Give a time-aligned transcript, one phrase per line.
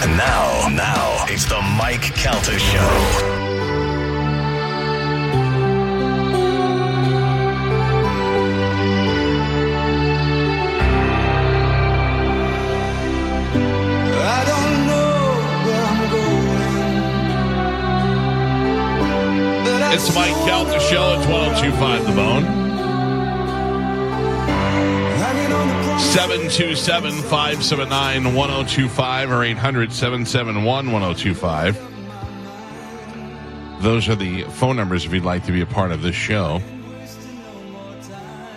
[0.00, 3.48] And now, now, it's the Mike Calta Show.
[14.20, 15.34] I don't know
[15.66, 16.68] where I'm going.
[19.94, 22.67] It's Mike Calta Show at 1225 The Bone.
[26.18, 33.82] 727 579 1025 or 800 771 1025.
[33.82, 36.60] Those are the phone numbers if you'd like to be a part of this show.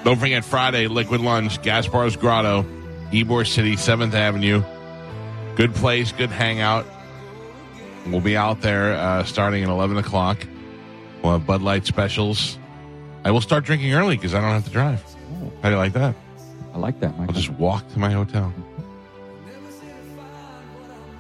[0.04, 2.66] Don't forget Friday, Liquid Lunch, Gaspar's Grotto,
[3.12, 4.64] Ybor City, 7th Avenue.
[5.56, 6.88] Good place, good hangout.
[8.08, 10.48] We'll be out there uh, starting at 11 o'clock.
[11.22, 12.58] We'll have Bud Light specials.
[13.24, 15.04] I will start drinking early because I don't have to drive.
[15.62, 16.16] How do you like that?
[16.74, 17.30] I like that, Mike.
[17.30, 18.54] I'll just walk to my hotel.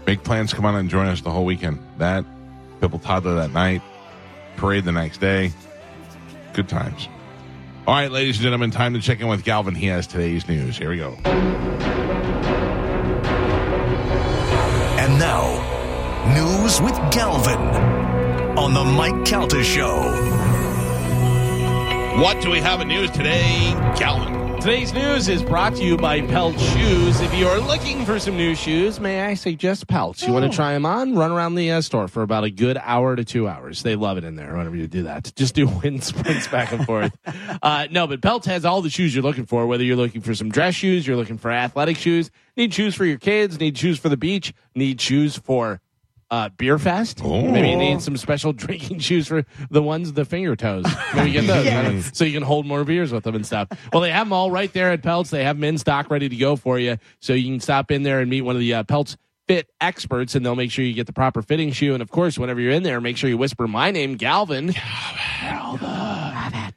[0.07, 1.79] Make plans come on and join us the whole weekend.
[1.97, 2.25] That,
[2.79, 3.81] Pipple Toddler that night,
[4.55, 5.51] parade the next day.
[6.53, 7.07] Good times.
[7.87, 9.75] All right, ladies and gentlemen, time to check in with Galvin.
[9.75, 10.77] He has today's news.
[10.77, 11.17] Here we go.
[14.99, 15.49] And now,
[16.35, 17.57] news with Galvin
[18.57, 19.97] on the Mike Calta Show.
[22.21, 24.40] What do we have in news today, Galvin?
[24.61, 27.19] Today's news is brought to you by Pelt Shoes.
[27.19, 30.21] If you are looking for some new shoes, may I suggest Pelts?
[30.21, 31.15] You want to try them on?
[31.15, 33.81] Run around the uh, store for about a good hour to two hours.
[33.81, 35.33] They love it in there whenever you do that.
[35.35, 37.11] Just do wind sprints back and forth.
[37.63, 40.35] uh, no, but Pelts has all the shoes you're looking for, whether you're looking for
[40.35, 43.97] some dress shoes, you're looking for athletic shoes, need shoes for your kids, need shoes
[43.97, 45.81] for the beach, need shoes for
[46.31, 47.21] uh, beer fest.
[47.23, 47.41] Oh.
[47.41, 50.85] Maybe you need some special drinking shoes for the ones the finger toes.
[51.13, 53.67] Maybe get those uh, so you can hold more beers with them and stuff.
[53.91, 55.29] Well, they have them all right there at Pelts.
[55.29, 58.03] They have them in stock ready to go for you, so you can stop in
[58.03, 60.93] there and meet one of the uh, Pelts fit experts, and they'll make sure you
[60.93, 61.93] get the proper fitting shoe.
[61.93, 64.67] And of course, whenever you're in there, make sure you whisper my name, Galvin.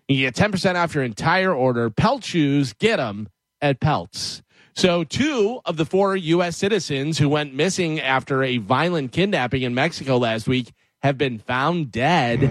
[0.09, 1.89] You get 10% off your entire order.
[1.91, 3.29] Pelt shoes, get them
[3.63, 4.43] at Pelts.
[4.77, 6.57] So, two of the four U.S.
[6.57, 11.93] citizens who went missing after a violent kidnapping in Mexico last week have been found
[11.93, 12.43] dead,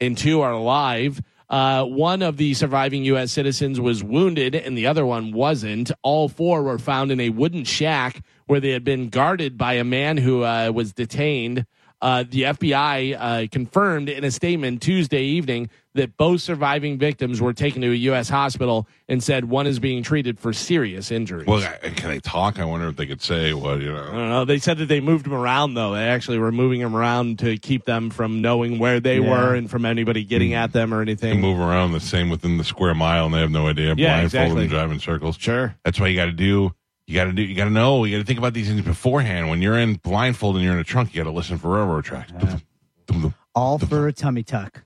[0.00, 1.22] and two are alive.
[1.48, 3.32] Uh, one of the surviving U.S.
[3.32, 5.90] citizens was wounded, and the other one wasn't.
[6.02, 9.84] All four were found in a wooden shack where they had been guarded by a
[9.84, 11.64] man who uh, was detained.
[12.02, 17.52] Uh, the FBI uh, confirmed in a statement Tuesday evening that both surviving victims were
[17.52, 18.28] taken to a U.S.
[18.28, 21.46] hospital and said one is being treated for serious injuries.
[21.46, 22.58] Well, I- can they talk?
[22.58, 24.02] I wonder if they could say what, you know.
[24.02, 24.44] I don't know.
[24.44, 25.94] They said that they moved them around, though.
[25.94, 29.30] They actually were moving them around to keep them from knowing where they Yeah.
[29.30, 30.56] were and from anybody getting hmm.
[30.56, 31.40] at them or They anything.
[31.40, 33.94] move around the same within the square mile and they have no idea.
[33.96, 34.60] Yeah, Blindfolded exactly.
[34.62, 35.36] and driving circles.
[35.36, 35.74] Sure.
[35.84, 36.72] That's why you got to do.
[37.06, 37.42] You got to do.
[37.42, 38.04] You got to know.
[38.04, 39.48] You got to think about these things beforehand.
[39.48, 42.04] When you're in blindfold and you're in a trunk, you got to listen for railroad
[42.04, 42.32] tracks.
[42.32, 42.60] Dum,
[43.06, 43.34] dum.
[43.54, 44.82] all for a tummy tuck.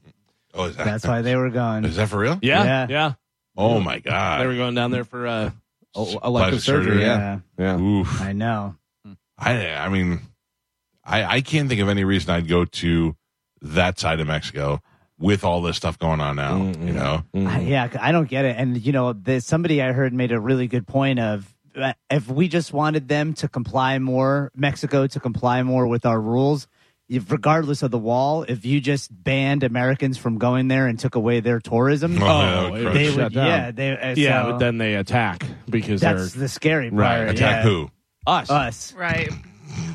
[0.54, 0.84] Oh, is that?
[0.84, 1.84] That's why they were going.
[1.84, 2.38] Is that for real?
[2.42, 2.64] Yeah.
[2.64, 2.86] Yeah.
[2.88, 3.12] Yeah.
[3.56, 4.40] Oh my god.
[4.40, 5.50] They were going down there for uh,
[5.94, 6.92] elective surgery.
[6.92, 7.38] surgery, Yeah.
[7.58, 7.80] Yeah, Yeah.
[7.82, 8.20] Oof.
[8.20, 8.76] I know.
[9.38, 9.74] I.
[9.74, 10.20] I mean,
[11.04, 11.24] I.
[11.24, 13.16] I can't think of any reason I'd go to
[13.62, 14.80] that side of Mexico
[15.18, 16.56] with all this stuff going on now.
[16.56, 17.24] You know.
[17.34, 18.56] I- yeah, I don't get it.
[18.58, 22.28] And you know, there's somebody I heard made a really good point of uh, if
[22.28, 26.66] we just wanted them to comply more, Mexico to comply more with our rules,
[27.10, 31.16] if, regardless of the wall, if you just banned Americans from going there and took
[31.16, 33.32] away their tourism, Oh, Oh, that would they would.
[33.32, 33.98] Yeah, they.
[33.98, 37.00] Uh, yeah, so but then they attack because that's they're the scary part.
[37.00, 37.18] Right.
[37.22, 37.70] attack yeah.
[37.70, 37.90] who?
[38.28, 38.48] us.
[38.48, 38.92] Us.
[38.92, 39.28] Right.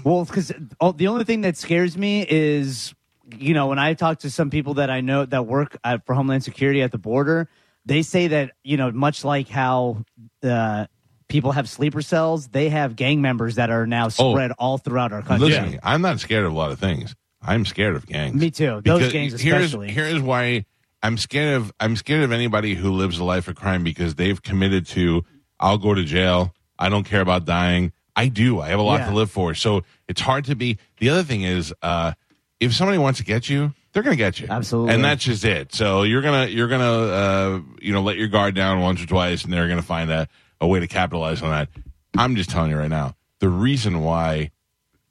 [0.03, 2.93] Well, because the only thing that scares me is,
[3.37, 6.15] you know, when I talk to some people that I know that work at, for
[6.15, 7.47] Homeland Security at the border,
[7.85, 10.03] they say that you know, much like how
[10.43, 10.87] uh,
[11.27, 14.31] people have sleeper cells, they have gang members that are now Oh.
[14.33, 15.47] spread all throughout our country.
[15.49, 17.15] Listen, me, I'm not scared of a lot of things.
[17.41, 18.35] I'm scared of gangs.
[18.35, 18.81] Me too.
[18.83, 19.91] Those Because gangs here's- especially.
[19.91, 20.65] Here's why
[21.03, 24.41] I'm scared of I'm scared of anybody who lives a life of crime because they've
[24.41, 25.23] committed to
[25.59, 26.53] I'll go to jail.
[26.79, 27.91] I don't care about dying.
[28.15, 28.59] I do.
[28.61, 29.09] I have a lot Yeah.
[29.09, 29.53] to live for.
[29.55, 30.77] So it's hard to be.
[30.99, 32.13] The other thing is, uh,
[32.59, 34.47] if somebody wants to get you, they're going to get you.
[34.49, 34.93] Absolutely.
[34.93, 35.73] And that's just it.
[35.73, 39.43] So you're gonna you're gonna uh, you know let your guard down once or twice,
[39.43, 40.27] and they're gonna find a,
[40.61, 41.69] a way to capitalize on that.
[42.17, 43.15] I'm just telling you right now.
[43.39, 44.51] The reason why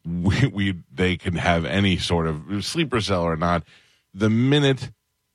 [0.04, 3.64] we, we they can have any sort of sleeper cell or not.
[4.14, 4.90] The minute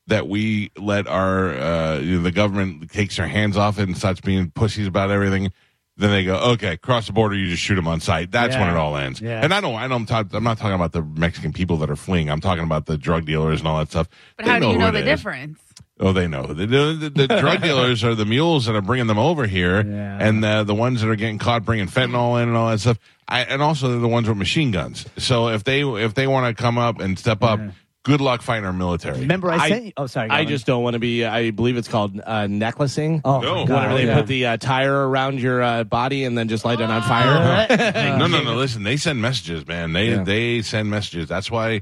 [0.07, 3.95] that we let our uh, you know, the government takes their hands off it and
[3.97, 5.51] starts being pussies about everything,
[5.97, 8.31] then they go, okay, cross the border, you just shoot them on sight.
[8.31, 9.21] That's when it all ends.
[9.21, 9.43] Yeah.
[9.43, 11.95] And I don't, I don't talk, I'm not talking about the Mexican people that are
[11.95, 12.29] fleeing.
[12.31, 14.07] I'm talking about the drug dealers and all that stuff.
[14.37, 15.05] But They how do you who know the is.
[15.05, 15.59] difference?
[16.01, 16.43] Oh, they know.
[16.47, 20.17] The, the, the drug dealers are the mules that are bringing them over here, Yeah.
[20.21, 22.97] and uh, the ones that are getting caught bringing fentanyl in and all that stuff.
[23.27, 25.05] I, and also they're the ones with machine guns.
[25.17, 27.59] So if they if they want to come up and step up,
[28.03, 29.19] good luck fighting our military.
[29.19, 29.91] Remember, I, I- sent you.
[29.97, 30.29] Oh, sorry.
[30.29, 30.47] I Gavin.
[30.47, 31.25] just don't want to be.
[31.25, 33.21] I believe it's called uh, necklacing.
[33.25, 33.65] Oh, No.
[33.65, 34.15] God, Whenever they yeah.
[34.15, 37.67] put the uh, tire around your uh, body and then just light it on fire.
[38.17, 38.55] no, no, no.
[38.55, 39.91] Listen, they send messages, man.
[39.91, 40.23] They Yeah.
[40.23, 41.27] they send messages.
[41.27, 41.81] That's why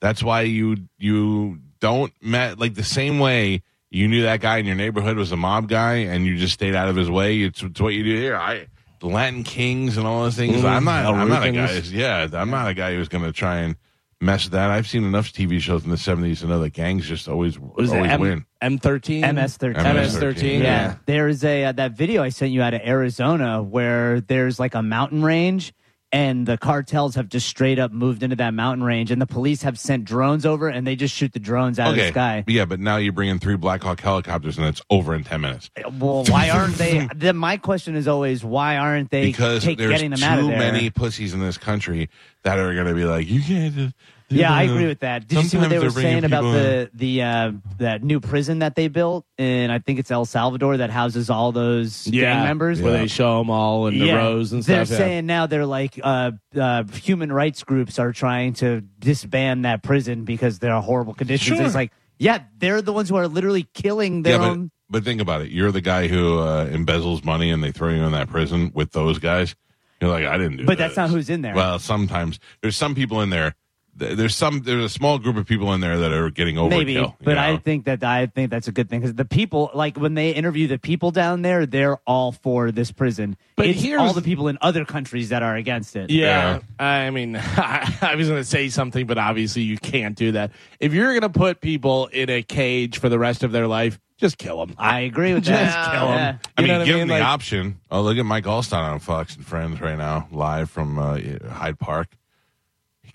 [0.00, 4.64] that's why you you don't met like the same way you knew that guy in
[4.66, 7.42] your neighborhood was a mob guy and you just stayed out of his way.
[7.42, 8.36] It's, it's what you do here.
[8.36, 8.66] I
[9.00, 10.62] the Latin Kings and all those things.
[10.62, 11.04] Mm, I'm not.
[11.04, 11.72] I'm not a guy.
[11.90, 13.76] Yeah, I'm not a guy who's going to try and
[14.20, 14.70] mess with that.
[14.70, 17.84] I've seen enough TV shows in the '70s to know that gangs just always What
[17.84, 17.96] is it?
[17.96, 18.46] M- win.
[18.62, 19.34] M13?
[19.34, 19.94] MS-13.
[19.94, 20.42] MS-13.
[20.42, 20.94] Yeah, Yeah.
[21.04, 24.82] there's a uh, that video I sent you out of Arizona where there's like a
[24.82, 25.74] mountain range,
[26.14, 29.62] and the cartels have just straight up moved into that mountain range, and the police
[29.62, 32.44] have sent drones over, and they just shoot the drones out of the sky.
[32.46, 35.40] yeah, but now you bring in three Black Hawk helicopters and it's over in ten
[35.40, 35.70] minutes.
[35.76, 37.08] Uh, well, why aren't they?
[37.16, 40.38] The, my question is always why aren't they because take, there's getting them too out
[40.38, 40.58] of there?
[40.58, 42.08] many pussies in this country
[42.44, 43.74] that are going to be like, you can't.
[43.74, 43.94] Just,
[44.30, 45.28] Yeah, I agree with that.
[45.28, 46.62] Did you see what they were saying about people in.
[46.62, 49.70] the the uh, that new prison that they built in?
[49.70, 52.80] I think it's El Salvador that houses all those Yeah, gang members.
[52.80, 54.88] where they show them all in the rows and stuff.
[54.88, 55.04] They're yeah.
[55.06, 60.24] saying now they're like uh, uh, human rights groups are trying to disband that prison
[60.24, 61.58] because there are horrible conditions.
[61.58, 61.66] Sure.
[61.66, 64.70] It's like, yeah, they're the ones who are literally killing their Yeah, but, own.
[64.88, 65.50] but think about it.
[65.50, 68.92] You're the guy who uh, embezzles money and they throw you in that prison with
[68.92, 69.54] those guys.
[70.00, 70.88] You're like, I didn't do But that.
[70.88, 71.54] that's not who's in there.
[71.54, 73.54] Well, sometimes there's some people in there.
[73.98, 74.62] Th- There's some.
[74.62, 76.70] There's a small group of people in there that are getting overkill.
[76.70, 79.70] Maybe, you but I think that I think that's a good thing because the people,
[79.74, 83.36] like when they interview the people down there, they're all for this prison.
[83.56, 86.10] But it's here's- all the people in other countries that are against it.
[86.10, 90.50] Yeah, I mean, I, was going to say something, but obviously you can't do that.
[90.80, 94.00] If you're going to put people in a cage for the rest of their life,
[94.18, 94.74] just kill them.
[94.78, 95.72] I agree with that.
[95.72, 96.16] Just kill them.
[96.18, 96.38] Yeah.
[96.56, 97.02] I mean, what I give mean?
[97.02, 97.80] him the Like- option.
[97.92, 101.18] Oh, look at Mike Alstott on Fox and Friends right now, live from uh,
[101.48, 102.08] Hyde Park.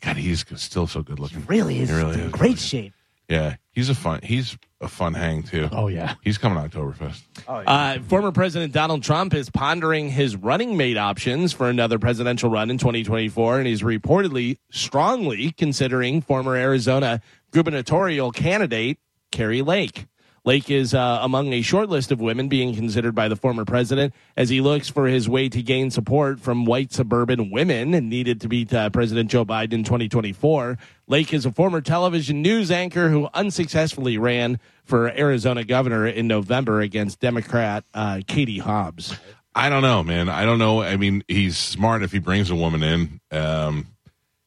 [0.02, 1.46] God, he's still so good looking.
[1.48, 2.32] Really is He really in is.
[2.32, 2.94] great shape.
[3.28, 4.22] Yeah, he's a fun.
[4.24, 5.70] He's a fun hang too.
[5.72, 6.16] Oh yeah.
[6.24, 7.22] He's coming Oktoberfest.
[7.48, 12.72] Uh, former President Donald Trump is pondering his running mate options for another presidential run
[12.72, 17.22] in 2024, and he's reportedly strongly considering former Arizona
[17.52, 18.98] gubernatorial candidate
[19.32, 20.08] Kari Lake.
[20.50, 24.16] Lake is uh, among a short list of women being considered by the former president
[24.36, 28.48] as he looks for his way to gain support from white suburban women needed to
[28.48, 30.80] beat uh, President Joe Biden in 2024.
[31.06, 36.82] Lake is a former television news anchor who unsuccessfully ran for Arizona governor in November
[36.82, 39.20] against Democrat uh, Katie Hobbs.
[39.54, 40.30] I don't know, man.
[40.30, 40.82] I don't know.
[40.82, 43.22] I mean, he's smart if he brings a woman in.
[43.30, 43.86] Um,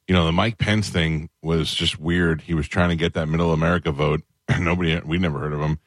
[0.08, 2.40] you know, the Mike Pence thing was just weird.
[2.40, 4.22] He was trying to get that middle America vote.
[4.58, 5.78] Nobody, we never heard of him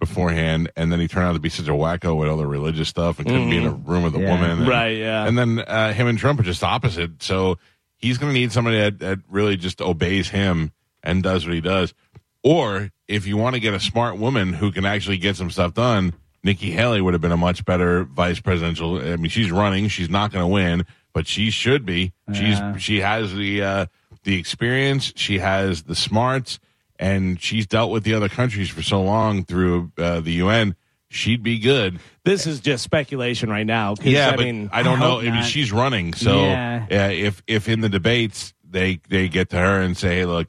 [0.00, 2.88] beforehand, and then he turned out to be such a wacko with all the religious
[2.88, 4.30] stuff and couldn't be in a room with a Yeah.
[4.32, 4.50] woman.
[4.60, 5.26] And, Right, yeah.
[5.26, 7.22] And then uh, him and Trump are just opposite.
[7.22, 7.58] So
[7.96, 11.60] he's going to need somebody that, that really just obeys him and does what he
[11.60, 11.94] does.
[12.42, 15.74] Or if you want to get a smart woman who can actually get some stuff
[15.74, 18.96] done, Nikki Haley would have been a much better vice presidential.
[18.96, 22.12] I mean, she's running; she's not going to win, but she should be.
[22.28, 22.34] Yeah.
[22.74, 23.86] She's she has the uh,
[24.24, 26.58] the experience, she has the smarts,
[27.00, 30.76] and she's dealt with the other countries for so long through uh, the UN.
[31.08, 31.98] She'd be good.
[32.24, 33.94] This is just speculation right now.
[34.00, 35.18] Yeah, I but mean, I don't I know.
[35.20, 36.86] I mean, she's running, so Yeah.
[36.88, 40.46] uh, if if in the debates they they get to her and say, "Hey, look,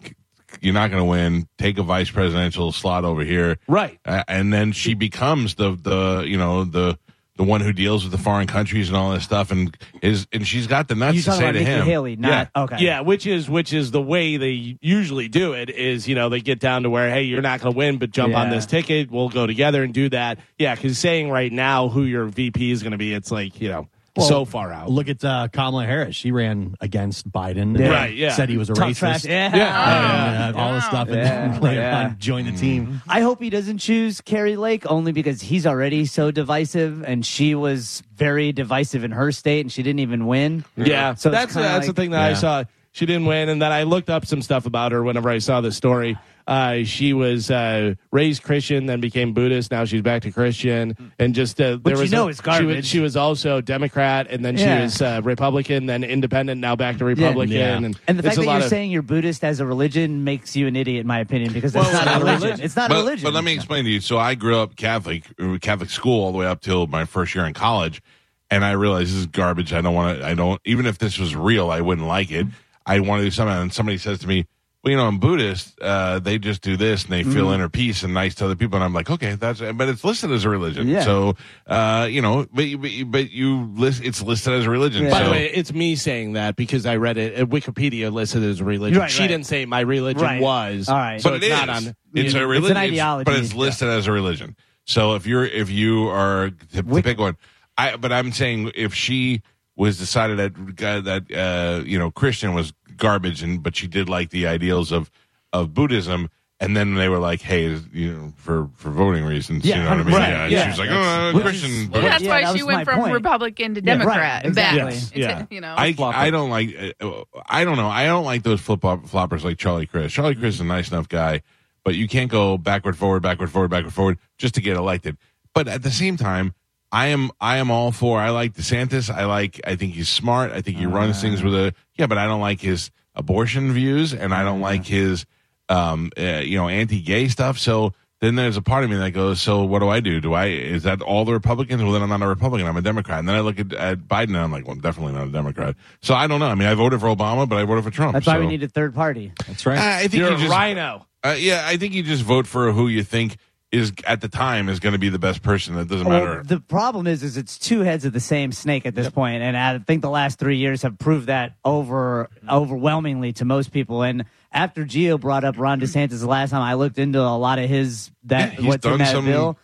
[0.59, 1.47] you're not going to win.
[1.57, 3.97] Take a vice presidential slot over here." right.
[4.05, 6.99] uh, and then she becomes the the you know the
[7.37, 10.45] the one who deals with the foreign countries and all this stuff, and is and
[10.45, 12.15] she's got the nuts You to say about to Nikki him, Haley?
[12.15, 12.63] Not yeah.
[12.63, 12.77] okay.
[12.79, 15.69] Yeah, which is which is the way they usually do it.
[15.69, 18.11] Is you know they get down to where hey you're not going to win, but
[18.11, 19.09] jump on this ticket.
[19.09, 20.39] We'll go together and do that.
[20.57, 23.69] Yeah, because saying right now who your VP is going to be, it's like you
[23.69, 24.89] know Well, so far out.
[24.89, 26.17] Look at uh, Kamala Harris.
[26.17, 27.77] She ran against Biden.
[27.79, 27.85] Yeah.
[27.85, 28.33] and Right, yeah.
[28.33, 28.97] Said he was a Talk racist.
[28.99, 29.25] trash.
[29.25, 30.47] Yeah.
[30.49, 31.07] And, uh, all this stuff.
[31.09, 31.59] And Yeah.
[31.61, 31.99] later Yeah.
[32.07, 33.01] on, joined the team.
[33.07, 37.55] I hope he doesn't choose Kari Lake only because he's already so divisive, and she
[37.55, 40.65] was very divisive in her state, and she didn't even win.
[40.75, 42.63] Yeah, So that's kinda that's like- the thing that I saw.
[42.93, 45.61] She didn't win, and then I looked up some stuff about her whenever I saw
[45.61, 46.17] the story.
[46.45, 49.71] Uh, she was uh, raised Christian, then became Buddhist.
[49.71, 52.41] Now she's back to Christian, and just uh, there you was know a- is She
[52.41, 52.85] was, garbage.
[52.85, 54.77] she was also Democrat, and then Yeah.
[54.79, 57.55] she was uh, Republican, then Independent, now back to Republican.
[57.55, 57.77] Yeah.
[57.77, 59.65] And, And the it's fact a that lot you're of, saying you're Buddhist as a
[59.65, 62.21] religion makes you an idiot, in my opinion, because that's Well, not it's a not
[62.21, 62.41] a religion.
[62.43, 62.65] religion.
[62.65, 63.23] It's not but, a religion.
[63.23, 64.01] But let me explain to you.
[64.01, 67.35] So I grew up Catholic, uh, Catholic school all the way up till my first
[67.35, 68.01] year in college,
[68.49, 69.71] and I realized this is garbage.
[69.71, 70.25] I don't want to.
[70.25, 72.47] I don't even if this was real, I wouldn't like it.
[72.85, 73.55] I want to do something.
[73.55, 74.45] And somebody says to me,
[74.83, 75.79] "Well, you know, I'm Buddhist.
[75.81, 77.53] Uh, they just do this and they feel Mm-hmm.
[77.55, 80.31] inner peace and nice to other people." And I'm like, "Okay, that's but it's listed
[80.31, 80.87] as a religion.
[80.87, 81.01] Yeah.
[81.03, 81.35] So,
[81.67, 85.03] uh, you know, but you- but you, but you list it's listed as a religion.
[85.03, 85.11] Yeah.
[85.11, 87.39] By so, the way, it's me saying that because I read it.
[87.39, 88.99] uh, Wikipedia listed as a religion.
[88.99, 89.27] Right, she right.
[89.27, 90.41] didn't say my religion Right.
[90.41, 90.89] was.
[90.89, 91.21] All right.
[91.21, 91.95] So but it's it not on.
[92.13, 93.25] It's you a know, religion, ideology.
[93.25, 94.55] but it's listed as a religion.
[94.85, 97.37] So if you're if you are to, to Wik- pick one,
[97.77, 99.43] I but I'm saying if she
[99.81, 100.53] was decided that
[100.85, 104.91] uh, that uh, you know Christian was garbage and but she did like the ideals
[104.91, 105.09] of
[105.51, 106.29] of Buddhism.
[106.63, 109.89] And then they were like, "Hey, you know, for for voting reasons, Yeah, you know
[109.89, 110.63] what I mean?" right, yeah, and yeah.
[110.65, 113.13] she was like, "Oh, Which Christian." Well, that's Yeah, why that she went from point.
[113.15, 114.45] Republican to Yeah, right, Democrat back.
[114.45, 114.93] exactly.
[114.93, 115.45] It's, Yeah.
[115.49, 115.95] You know, I.
[115.97, 116.69] I don't like
[117.01, 120.13] uh, I don't know I don't like those flip floppers like Charlie Crist.
[120.13, 121.41] Charlie Crist is a nice enough guy,
[121.83, 125.17] but you can't go backward forward backward forward backward forward just to get elected.
[125.55, 126.53] But at the same time,
[126.91, 129.09] I am I am all for I like DeSantis.
[129.13, 130.51] I like I think he's smart.
[130.51, 134.13] I think he runs things with a yeah, but I don't like his abortion views
[134.13, 135.25] and I don't like his
[135.69, 137.57] um uh, you know anti-gay stuff.
[137.59, 140.21] So then there's a part of me that goes, so what do I do?
[140.21, 141.81] Do I is that all the Republicans?
[141.81, 142.67] Well, then I'm not a Republican.
[142.67, 143.19] I'm a Democrat.
[143.19, 145.31] And then I look at, at Biden and I'm like, well, I'm definitely not a
[145.31, 145.75] Democrat.
[146.01, 146.47] So I don't know.
[146.47, 148.13] I mean, I voted for Obama, but I voted for Trump.
[148.13, 149.31] That's why we so- need a third party.
[149.47, 149.77] That's right.
[149.79, 151.07] I think You're you a just, rhino.
[151.25, 153.37] uh, yeah, I think you just vote for who you think
[153.71, 155.75] is at the time is going to be the best person.
[155.75, 156.43] That doesn't Well, matter.
[156.43, 159.55] the problem is, is it's two heads of the same snake at this point, and
[159.55, 164.03] I think the last three years have proved that over overwhelmingly to most people.
[164.03, 167.59] And after Gio brought up Ron DeSantis the last time, I looked into a lot
[167.59, 169.57] of his that Yeah, he's what's in that some- bill.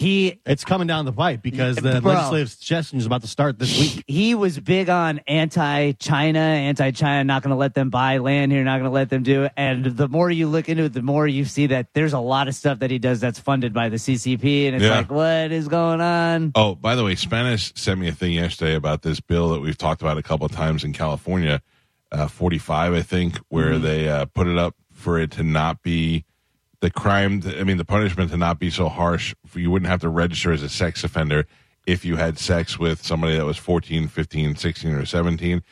[0.00, 2.14] He It's coming down the pipe because the Bro.
[2.14, 4.02] legislative session is about to start this week.
[4.06, 8.78] he was big on anti-China, anti-China, not going to let them buy land here, not
[8.78, 9.52] going to let them do it.
[9.58, 12.48] And the more you look into it, the more you see that there's a lot
[12.48, 14.96] of stuff that he does that's funded by the CCP, and it's Yeah.
[14.96, 16.52] like, what is going on?
[16.54, 19.76] Oh, by the way, Spanish sent me a thing yesterday about this bill that we've
[19.76, 21.60] talked about a couple of times in California,
[22.10, 26.24] uh, 45, I think, where they uh, put it up for it to not be
[26.80, 27.42] the crime.
[27.58, 29.34] I mean, the punishment to not be so harsh.
[29.54, 31.46] You wouldn't have to register as a sex offender
[31.86, 35.62] if you had sex with somebody that was 14, 15, 16, or 17.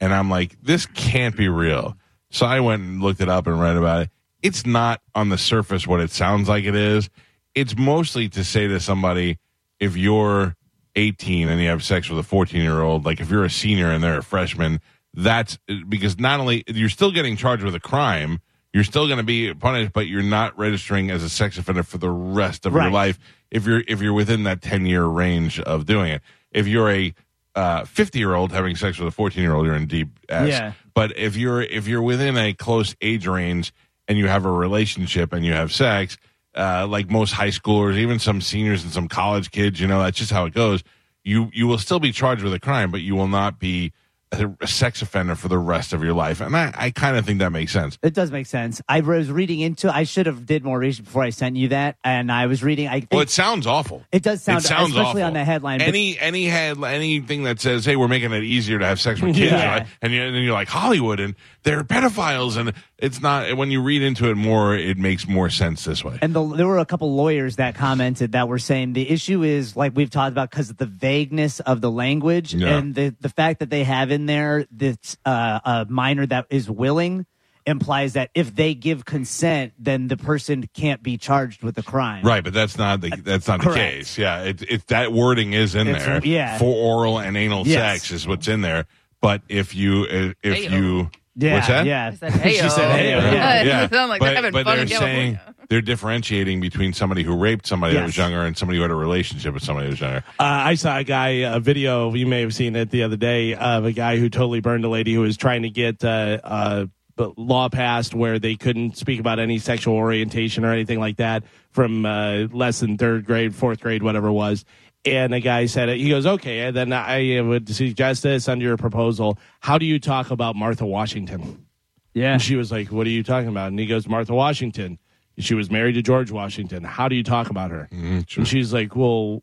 [0.00, 1.96] And I'm like, this can't be real.
[2.30, 4.10] So I went and looked it up and read about it.
[4.42, 7.10] It's not on the surface what it sounds like it is.
[7.54, 9.38] It's mostly to say to somebody,
[9.78, 10.56] if you're
[10.96, 13.90] 18 and you have sex with a 14 year old, like if you're a senior
[13.90, 14.80] and they're a freshman,
[15.12, 18.40] that's because not only you're still getting charged with a crime,
[18.72, 21.98] you're still going to be punished, but you're not registering as a sex offender for
[21.98, 23.18] the rest of your life
[23.50, 26.22] if you're if you're within that 10 year range of doing it.
[26.52, 27.14] If you're a
[27.54, 30.48] uh, 50 year old having sex with a 14 year old, you're in deep S.
[30.48, 30.72] Yeah.
[30.94, 33.72] But if you're if you're within a close age range
[34.06, 36.16] and you have a relationship and you have sex,
[36.56, 40.18] uh, like most high schoolers, even some seniors and some college kids, you know, that's
[40.18, 40.82] just how it goes.
[41.24, 43.92] You you will still be charged with a crime, but you will not be
[44.32, 46.40] a, a sex offender for the rest of your life.
[46.40, 47.98] And I, I kind of think that makes sense.
[48.02, 48.80] It does make sense.
[48.88, 49.92] I was reading into.
[49.94, 52.86] I should have did more research before I sent you that, and I was reading.
[52.88, 54.04] I think Well, it sounds awful.
[54.12, 55.22] it does sound, it sounds especially awful.
[55.28, 55.78] on the headline.
[55.78, 59.20] but- Any any head anything that says, "Hey, we're making it easier to have sex
[59.20, 59.66] with kids," Yeah.
[59.78, 59.86] right?
[60.02, 63.56] and, you, and then you're like Hollywood and they're pedophiles, and it's not.
[63.56, 66.18] When you read into it more, it makes more sense this way.
[66.22, 69.76] And the, there were a couple lawyers that commented that were saying the issue is
[69.76, 72.76] like we've talked about because of the vagueness of the language Yeah.
[72.78, 76.70] and the the fact that they have in there this uh, a minor that is
[76.70, 77.26] willing
[77.66, 82.24] implies that if they give consent, then the person can't be charged with the crime.
[82.24, 84.16] Right, but that's not the that's not the case.
[84.18, 86.20] Yeah, it, it that wording is in It's- there.
[86.24, 86.58] yeah.
[86.58, 88.02] for oral and anal Yes.
[88.02, 88.86] sex is what's in there.
[89.20, 90.70] But if you if Heyo.
[90.70, 91.54] you Yeah.
[91.54, 91.86] what's that?
[91.86, 92.08] Yeah.
[92.12, 93.60] I said, hey, She said, "Hey-o." Yeah.
[93.60, 95.54] It yeah, doesn't like but, they're having but fun they're in saying California.
[95.68, 98.06] they're differentiating between somebody who raped somebody that Yes.
[98.08, 100.24] was younger and somebody who had a relationship with somebody who was younger.
[100.38, 103.54] Uh, I saw a guy, a video, you may have seen it the other day,
[103.54, 106.86] of a guy who totally burned a lady who was trying to get uh, uh,
[107.16, 111.44] b- law passed where they couldn't speak about any sexual orientation or anything like that
[111.70, 114.64] from uh, less than third grade, fourth grade, whatever it was.
[115.04, 118.76] And the guy said, he goes, okay, and then I would suggest this under your
[118.76, 119.38] proposal.
[119.60, 121.66] How do you talk about Martha Washington?
[122.12, 122.32] Yeah.
[122.34, 123.68] And she was like, What are you talking about?
[123.68, 124.98] And he goes, Martha Washington.
[125.38, 126.84] She was married to George Washington.
[126.84, 127.88] How do you talk about her?
[127.92, 128.40] Mm, true.
[128.42, 129.42] And she's like, Well,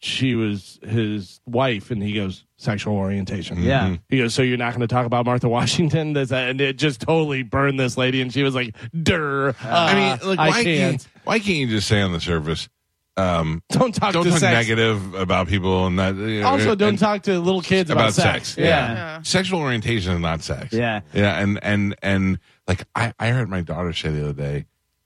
[0.00, 1.90] she was his wife.
[1.90, 3.62] And he goes, Sexual orientation.
[3.62, 3.96] Yeah.
[4.08, 6.12] He goes, So you're not going to talk about Martha Washington?
[6.14, 8.20] That's, and it just totally burned this lady.
[8.22, 9.54] And she was like, Durr.
[9.62, 10.66] I mean, look, Uh, I why can't.
[11.02, 12.68] can't why can't you just say on the surface?
[13.16, 14.54] Um, Don't talk don't to talk sex.
[14.54, 16.14] negative about people and that.
[16.16, 18.56] you know, Also, don't and- talk to little kids about, about sex.
[18.56, 18.64] Yeah.
[18.64, 18.94] Yeah.
[18.94, 19.22] Yeah.
[19.22, 20.72] Sexual orientation is not sex.
[20.72, 21.00] Yeah.
[21.12, 21.38] Yeah.
[21.38, 24.64] And, and, and like I, I heard my daughter say the other day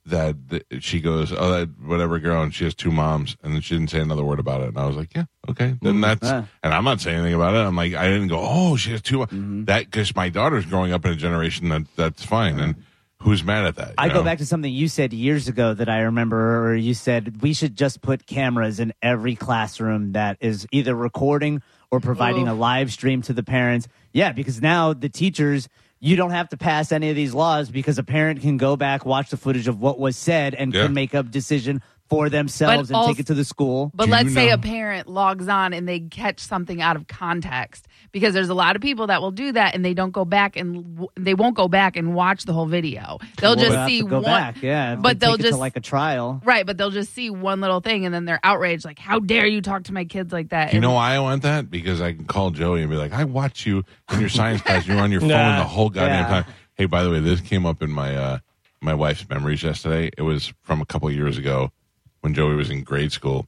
[0.09, 3.61] that th- she goes, "Oh, that whatever girl," and she has two moms, and then
[3.61, 4.69] she didn't say another word about it.
[4.69, 6.45] And I was like, "Yeah, okay, then that's." Yeah.
[6.63, 7.59] And I'm not saying anything about it.
[7.67, 9.65] I'm like, I didn't go, "Oh, she has two Mm-hmm.
[9.65, 12.77] That because my daughter's growing up in a generation that that's fine, and
[13.27, 13.89] who's mad at that?
[13.89, 16.95] you I go back to something you said years ago that I remember, or you
[16.95, 22.47] said we should just put cameras in every classroom that is either recording or providing
[22.47, 23.89] a live stream to the parents.
[24.13, 25.69] Yeah, because now the teachers,
[25.99, 29.05] you don't have to pass any of these laws because a parent can go back,
[29.05, 30.85] watch the footage of what was said, and Yeah.
[30.85, 33.91] can make a decision for themselves But and take it to the school.
[33.93, 36.95] But Do let's you say know- a parent logs on and they catch something out
[36.95, 40.11] of context because there's a lot of people that will do that and they don't
[40.13, 43.19] go back and w- they won't go back and watch the whole video.
[43.37, 44.23] They'll We'll just see go one.
[44.23, 46.41] back, yeah, but they they'll take it to just like a trial.
[46.43, 49.47] right, but they'll just see one little thing and then they're outraged, like, "How dare
[49.47, 51.71] you talk to my kids like that?" You And- know why I want that?
[51.71, 54.87] Because I can call Joey and be like, I watch you in your science class.
[54.87, 55.59] You're on your phone Nah.
[55.59, 56.43] the whole goddamn Yeah.
[56.43, 56.45] time.
[56.75, 58.39] Hey, by the way, this came up in my uh,
[58.81, 60.11] my wife's memories yesterday.
[60.17, 61.71] It was from a couple years ago
[62.23, 63.47] when Joey was in grade school.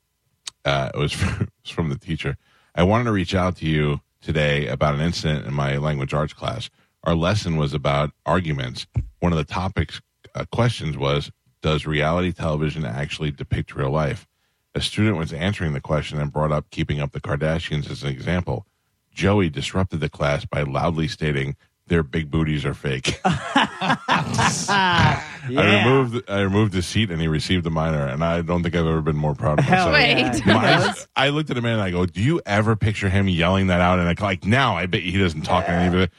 [0.66, 2.36] Uh, it was from, it was from the teacher.
[2.74, 6.32] I wanted to reach out to you today about an incident in my language arts
[6.32, 6.70] class.
[7.04, 8.86] Our lesson was about arguments.
[9.20, 10.00] One of the topics
[10.34, 11.30] uh, questions was,
[11.62, 14.26] does reality television actually depict real life?
[14.74, 18.10] A student was answering the question and brought up keeping up the Kardashians as an
[18.10, 18.66] example.
[19.12, 21.56] Joey disrupted the class by loudly stating
[21.86, 23.20] their big booties are fake.
[25.44, 28.74] I removed I removed his seat and he received a minor, and I don't think
[28.74, 30.34] I've ever been more proud of Hell myself.
[30.34, 30.46] Wait.
[30.46, 33.80] My- I looked at him and I go, "Do you ever picture him yelling that
[33.80, 36.10] out?" And I like now, I bet he doesn't talk any of it.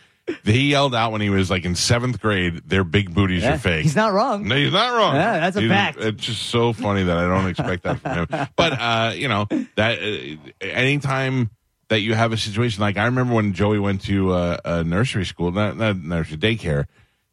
[0.43, 3.57] He yelled out when he was like in seventh grade, "Their big booties Yeah, are
[3.57, 4.47] fake." He's not wrong.
[4.47, 5.15] No, he's not wrong.
[5.15, 5.97] Yeah, that's a He's- fact.
[5.99, 8.47] It's just so funny that I don't expect that from him.
[8.55, 11.49] But uh, you know that uh, anytime
[11.87, 15.25] that you have a situation like I remember when Joey went to uh, a nursery
[15.25, 16.85] school, not, not nursery daycare.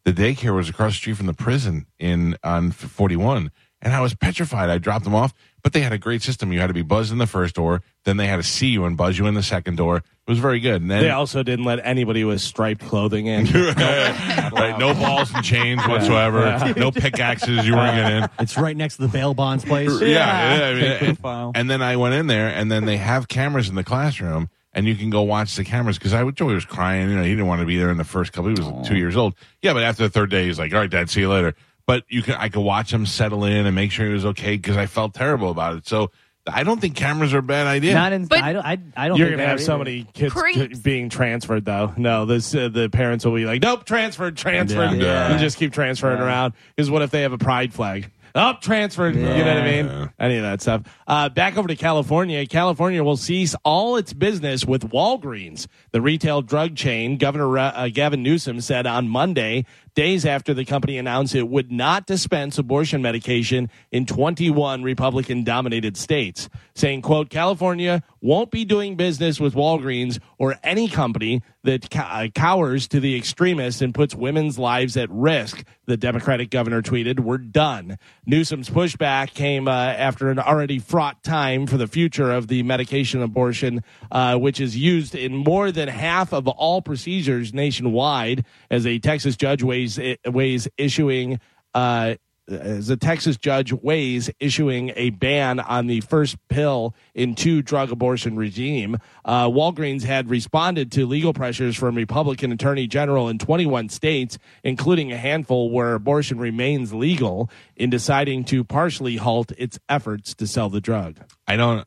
[0.07, 4.15] The daycare was across the street from the prison in on 41, and I was
[4.15, 4.69] petrified.
[4.69, 5.33] I dropped them off,
[5.63, 6.53] but they had a great system.
[6.53, 8.85] You had to be buzzed in the first door, then they had to see you
[8.85, 9.97] and buzz you in the second door.
[9.97, 10.81] It was very good.
[10.81, 13.47] And then They also didn't let anybody with striped clothing in.
[13.53, 18.29] right, no balls and chains whatsoever, no pickaxes you weren't getting in.
[18.39, 19.91] It's right next to the bail bonds place.
[19.99, 20.83] Yeah, yeah, I mean,
[21.19, 24.47] and, and then I went in there, and then they have cameras in the classroom,
[24.73, 27.09] and you can go watch the cameras because I would Joey was crying.
[27.09, 28.53] You know, he didn't want to be there in the first couple.
[28.55, 29.33] He was two years old.
[29.61, 31.55] Yeah, but after the third day, he's like, "All right, Dad, see you later."
[31.85, 34.57] But you can, I could watch him settle in and make sure he was okay
[34.57, 35.87] because I felt terrible about it.
[35.87, 36.11] So
[36.45, 37.93] I don't think cameras are a bad idea.
[37.93, 38.25] Not in.
[38.25, 38.65] But- I don't.
[38.65, 39.17] I, I don't.
[39.17, 40.57] You're think gonna have they so many kids Creeps.
[40.77, 41.93] t- being transferred, though.
[41.97, 45.31] No, this uh, the parents will be like, "Nope, transferred, transferred," Yeah.
[45.31, 46.53] and just keep transferring around.
[46.75, 48.11] Is what if they have a pride flag?
[48.37, 49.15] Up, transferred.
[49.15, 50.09] You know what I mean?
[50.19, 50.83] Any of that stuff.
[51.07, 52.45] Uh, back over to California.
[52.45, 57.17] California will cease all its business with Walgreens, the retail drug chain.
[57.17, 59.65] Governor uh, Gavin Newsom said on Monday,
[59.97, 66.49] days after the company announced it would not dispense abortion medication in 21 Republican-dominated states,
[66.75, 72.87] saying, "quote California won't be doing business with Walgreens or any company that uh, cowers
[72.87, 77.97] to the extremists and puts women's lives at risk." The Democratic governor tweeted, "We're done."
[78.23, 83.23] Newsom's pushback came uh, after an already fraught time for the future of the medication
[83.23, 83.81] abortion,
[84.11, 89.35] uh, which is used in more than half of all procedures nationwide, as a Texas
[89.35, 89.86] judge weighs
[90.25, 91.39] weighs issuing.
[91.73, 92.15] Uh,
[92.49, 98.37] a Texas judge weighs issuing a ban on the first pill in two drug abortion
[98.37, 98.97] regime.
[99.25, 105.11] Uh, Walgreens had responded to legal pressures from Republican Attorney General in 21 states, including
[105.11, 110.69] a handful where abortion remains legal, in deciding to partially halt its efforts to sell
[110.69, 111.17] the drug.
[111.47, 111.85] I don't.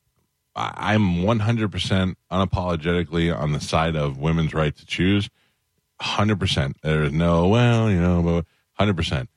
[0.57, 5.31] I'm 100% unapologetically on the side of women's right to choose.
[6.01, 6.75] 100%.
[6.83, 8.43] There's no, well, you know,
[8.79, 9.29] 100%.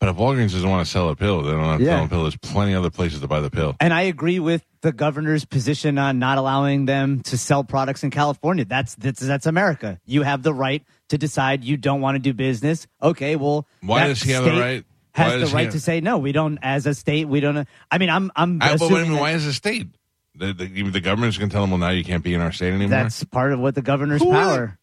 [0.00, 1.96] But if Walgreens doesn't want to sell a pill, they don't have to Yeah.
[1.98, 2.22] sell a pill.
[2.22, 3.76] There's plenty of other places to buy the pill.
[3.78, 8.10] And I agree with the governor's position on not allowing them to sell products in
[8.10, 8.64] California.
[8.64, 10.00] That's that's, that's America.
[10.04, 12.88] You have the right to decide you don't want to do business.
[13.00, 16.18] Okay, well, Why does he have the right- Has the right have- to say no.
[16.18, 17.68] We don't, as a state, we don't.
[17.90, 19.86] I mean, I'm I'm I, but wait a assuming minute, that why is the state?
[20.34, 22.50] The, the, the government's going to tell them, well, now you can't be in our
[22.50, 22.88] state anymore?
[22.88, 24.78] that's part of what the governor's Who power.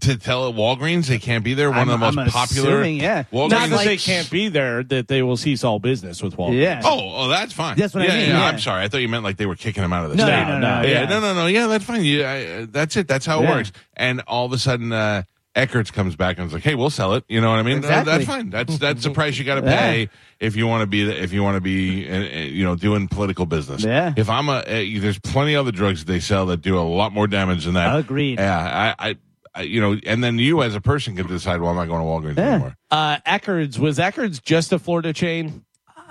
[0.00, 1.70] To tell Walgreens they can't be there?
[1.70, 2.70] One I'm- of the most I'm popular.
[2.80, 3.24] assuming, yeah.
[3.32, 3.50] Walgreens.
[3.50, 6.60] Not that like- they can't be there, that they will cease all business with Walgreens.
[6.62, 6.80] Yeah.
[6.84, 7.76] Oh, oh, that's fine.
[7.76, 8.46] That's what I yeah, mean, Yeah, yeah.
[8.46, 8.84] I'm sorry.
[8.84, 10.44] I thought you meant like they were kicking him out of the No, state.
[10.44, 11.08] no, no, no, Yeah, yeah.
[11.08, 11.46] no, no, no.
[11.46, 12.04] Yeah, that's fine.
[12.04, 13.08] Yeah, I, uh, that's it.
[13.08, 13.50] That's how it Yeah.
[13.56, 13.72] works.
[13.96, 15.22] And all of a sudden, uh,
[15.56, 17.76] Eckerds comes back and is like, "Hey, we'll sell it." You know what I mean?
[17.76, 18.12] Uh, Exactly.
[18.12, 18.50] that's fine.
[18.50, 19.76] That's that's the price you got to Yeah.
[19.80, 22.64] pay if you want to be the, if you want to be uh, uh, you
[22.64, 23.82] know doing political business.
[23.82, 24.12] Yeah.
[24.16, 24.64] If I'm a, uh,
[25.00, 27.74] there's plenty of other drugs that they sell that do a lot more damage than
[27.74, 27.96] that.
[27.96, 28.38] Agreed.
[28.38, 29.16] Yeah, I, I, I,
[29.60, 32.28] you know, and then you as a person can decide, well, I'm not going to
[32.28, 32.52] Walgreens Yeah.
[32.54, 32.76] anymore.
[32.90, 35.64] Uh, Eckerd's was Eckerd's just a Florida chain?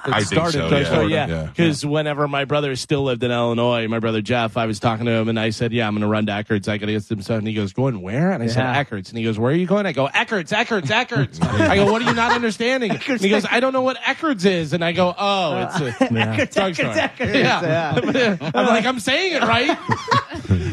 [0.05, 0.67] I think started so.
[0.77, 0.83] Yeah.
[0.83, 1.11] So Story.
[1.11, 1.43] yeah, Yeah.
[1.47, 5.11] because whenever my brother still lived in Illinois, my brother Jeff, I was talking to
[5.11, 6.67] him and I said, "Yeah, I'm going to run to Eckerd's.
[6.67, 8.83] I got to get some stuff." And he goes, "Going where?" And I said, Yeah.
[8.83, 11.91] "Eckerd's." And he goes, "Where are you going?" I go, "Eckerd's, Eckerd's, Eckerd's." I go,
[11.91, 14.85] "What are you not understanding?" And he goes, "I don't know what Eckerd's is." And
[14.85, 16.93] I go, "Oh, it's a drugstore."
[17.35, 18.37] Yeah.
[18.53, 19.77] I'm like, I'm saying it right.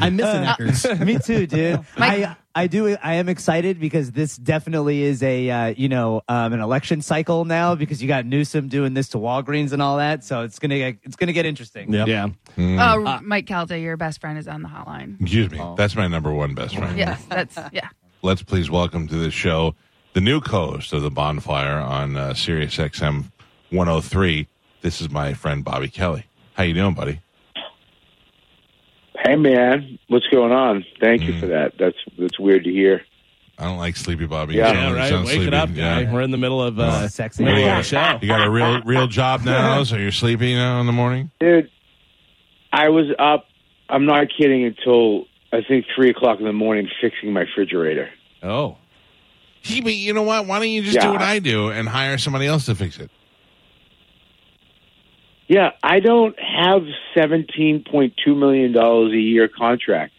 [0.03, 1.05] I'm missing Eckers.
[1.05, 1.81] Me too, dude.
[1.97, 2.97] I I do.
[3.03, 7.45] I am excited because this definitely is a uh, you know um, an election cycle
[7.45, 10.25] now because you got Newsom doing this to Walgreens and all that.
[10.25, 11.93] So it's gonna get, it's gonna get interesting.
[11.93, 12.09] Yep.
[12.09, 12.29] Yeah.
[12.57, 15.21] Oh, Mike Calta, your best friend is on the hotline.
[15.21, 15.61] Excuse me.
[15.77, 16.97] That's my number one best friend.
[16.97, 17.89] Yes, that's yeah.
[18.23, 19.75] Let's please welcome to the show
[20.15, 23.33] the new co-host of the Bonfire on uh, Sirius XM
[23.71, 24.47] 103.
[24.81, 26.27] This is my friend Bobby Kelly.
[26.55, 27.21] How you doing, buddy?
[29.23, 30.85] Hey man, what's going on?
[31.01, 31.75] Thank you for that.
[31.79, 33.03] That's that's weird to hear.
[33.57, 34.55] I don't like sleepy Bobby.
[34.55, 34.69] Yeah.
[34.73, 35.13] You Yeah, sound- you right.
[35.27, 35.47] Wake sleepy.
[35.47, 36.01] it up, guy.
[36.01, 36.13] Yeah.
[36.13, 37.45] We're in the middle of uh, Sexy.
[37.45, 37.77] middle of Yeah.
[37.79, 38.19] the show.
[38.21, 41.31] You got a real real job now, so you're sleepy now in the morning.
[41.39, 41.71] Dude,
[42.73, 43.47] I was up
[43.89, 48.11] I'm not kidding until I think three o'clock in the morning fixing my refrigerator.
[48.43, 48.77] Oh.
[49.63, 49.81] he.
[49.81, 50.47] but you know what?
[50.47, 51.03] Why don't you just Yeah.
[51.07, 53.11] do what I do and hire somebody else to fix it?
[55.47, 56.83] Yeah, I don't have
[57.15, 60.13] seventeen point two million dollars a year contract.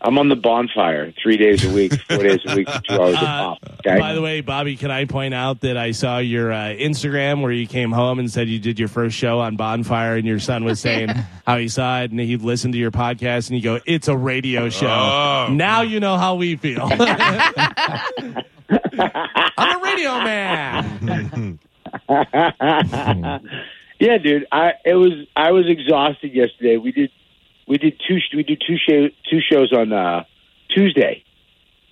[0.00, 3.18] I'm on the bonfire three days a week, four days a week, two hours a
[3.18, 3.58] pop.
[3.80, 3.98] Okay.
[3.98, 7.50] By the way, Bobby, can I point out that I saw your uh, Instagram where
[7.50, 10.64] you came home and said you did your first show on Bonfire, and your son
[10.64, 11.08] was saying
[11.46, 14.16] how he saw it and he listened to your podcast, and you go, "It's a
[14.16, 15.48] radio show." Oh.
[15.50, 16.82] Now you know how we feel.
[19.56, 21.58] I'm a radio man.
[23.98, 24.46] Yeah, dude.
[24.52, 26.76] I it was I was exhausted yesterday.
[26.76, 27.10] We did
[27.66, 30.24] we did two we did two show, two shows on uh,
[30.68, 31.24] Tuesday,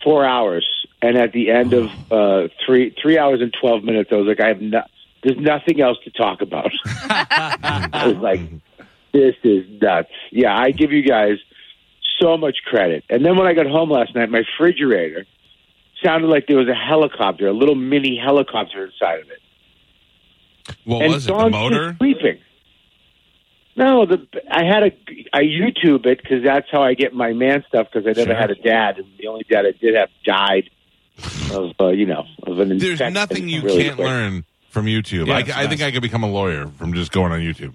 [0.04, 0.66] four hours,
[1.02, 4.40] and at the end of uh, three three hours and twelve minutes, I was like,
[4.40, 4.82] I have no,
[5.24, 6.70] there's nothing else to talk about.
[6.84, 8.40] I was like,
[9.12, 10.10] this is nuts.
[10.30, 11.38] Yeah, I give you guys
[12.20, 13.04] so much credit.
[13.10, 15.26] And then when I got home last night, my refrigerator
[16.04, 19.40] sounded like there was a helicopter, a little mini helicopter inside of it
[20.84, 21.32] What and was it?
[21.36, 21.96] The motor?
[21.98, 22.38] sleeping.
[23.76, 24.92] No, the I had a
[25.34, 28.34] I YouTube it because that's how I get my man stuff because I never Sure.
[28.34, 30.70] had a dad and the only dad I did have died
[31.52, 34.06] of uh, you know of an There's nothing you really can't quick.
[34.06, 35.26] learn from YouTube.
[35.26, 35.82] Yeah, I, I think.
[35.82, 37.74] I could become a lawyer from just going on YouTube.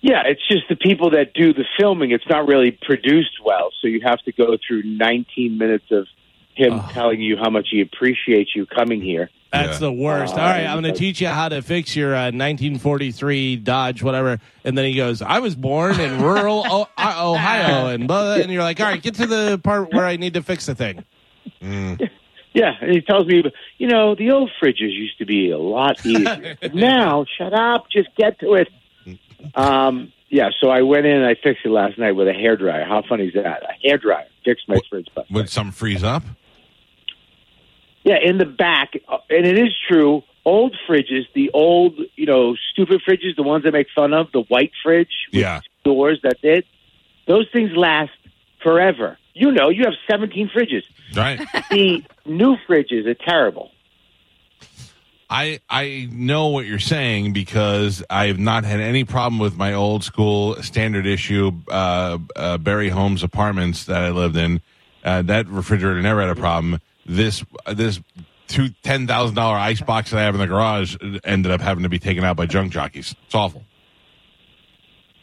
[0.00, 2.12] Yeah, it's just the people that do the filming.
[2.12, 6.06] It's not really produced well, so you have to go through 19 minutes of
[6.54, 6.90] him Oh.
[6.92, 9.30] telling you how much he appreciates you coming here.
[9.52, 9.78] That's Yeah.
[9.78, 10.32] the worst.
[10.34, 14.38] All right, I'm going to teach you how to fix your uh, 1943 Dodge, whatever.
[14.64, 16.88] And then he goes, "I was born in rural o-
[17.32, 20.34] Ohio," and blah, and you're like, "All right, get to the part where I need
[20.34, 21.04] to fix the thing."
[21.60, 23.42] Yeah, and he tells me,
[23.76, 26.56] you know, the old fridges used to be a lot easier.
[26.72, 28.68] Now, shut up, just get to it.
[29.54, 32.56] Um, yeah, so I went in and I fixed it last night with a hair
[32.56, 32.84] dryer.
[32.84, 33.62] How funny is that?
[33.62, 35.06] A hair dryer fixed my fridge.
[35.14, 36.22] last Would some freeze up?
[38.06, 38.92] Yeah, in the back,
[39.28, 40.22] and it is true.
[40.44, 44.42] Old fridges, the old, you know, stupid fridges, the ones I make fun of, the
[44.42, 45.60] white fridge with Yeah.
[45.84, 46.20] doors.
[46.22, 46.66] That's it.
[47.26, 48.12] Those things last
[48.62, 49.18] forever.
[49.34, 50.84] You know, you have 17 fridges.
[51.16, 51.40] Right.
[51.68, 53.72] The new fridges are terrible.
[55.28, 60.04] I I know what you're saying because I've not had any problem with my old
[60.04, 64.60] school standard issue uh, uh, Barry Holmes apartments that I lived in.
[65.02, 66.80] Uh, that refrigerator never had a problem.
[67.06, 68.00] This this
[68.48, 71.84] two ten thousand dollar ice box that I have in the garage ended up having
[71.84, 73.14] to be taken out by junk jockeys.
[73.26, 73.64] It's awful.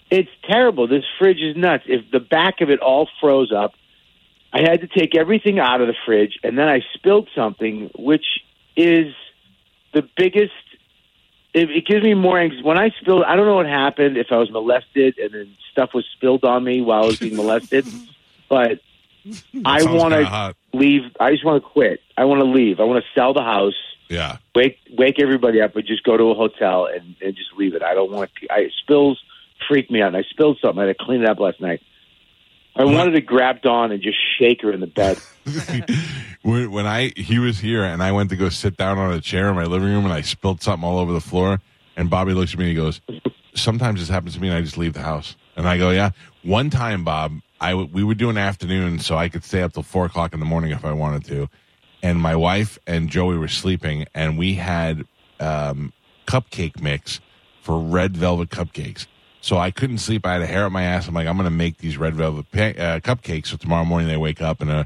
[0.10, 0.88] It's terrible.
[0.88, 1.84] This fridge is nuts.
[1.88, 3.74] If the back of it all froze up,
[4.54, 8.26] I had to take everything out of the fridge, and then I spilled something, which
[8.78, 9.13] is
[9.93, 10.54] the biggest.
[11.54, 13.24] It, it gives me more anxiety when I spilled.
[13.24, 14.17] I don't know what happened.
[14.17, 17.36] If I was molested and then stuff was spilled on me while I was being
[17.36, 17.86] molested,
[18.50, 18.80] but
[19.65, 20.56] I want to.
[20.74, 21.02] Leave.
[21.20, 22.02] I just want to quit.
[22.18, 22.80] I want to leave.
[22.80, 23.74] I want to sell the house
[24.10, 24.38] Yeah.
[24.56, 27.84] wake wake everybody up and just go to a hotel and, and just leave it.
[27.84, 28.52] I don't want to.
[28.52, 29.20] I spills
[29.68, 30.08] freak me out.
[30.10, 30.82] And I spilled something.
[30.84, 31.82] I had to clean it up last night.
[32.76, 35.20] I wanted to grab Dawn and just shake her in the bed.
[36.42, 39.22] when, when I he was here and I went to go sit down on a
[39.22, 41.62] chair in my living room and I spilled something all over the floor
[41.96, 43.00] and Bobby looks at me and he goes,
[43.54, 46.12] "Sometimes this happens to me and I just leave the house." And I go, "Yeah."
[46.44, 49.74] One time, Bob, I w- we would do an afternoon so I could stay up
[49.74, 51.50] till four o'clock in the morning if I wanted to,
[52.02, 55.06] and my wife and Joey were sleeping and we had
[55.40, 55.94] um,
[56.28, 57.22] cupcake mix
[57.62, 59.08] for red velvet cupcakes.
[59.40, 60.26] So I couldn't sleep.
[60.26, 61.08] I had a hair up my ass.
[61.08, 64.08] I'm like, I'm going to make these red velvet pa- uh, cupcakes so tomorrow morning
[64.08, 64.84] they wake up and uh,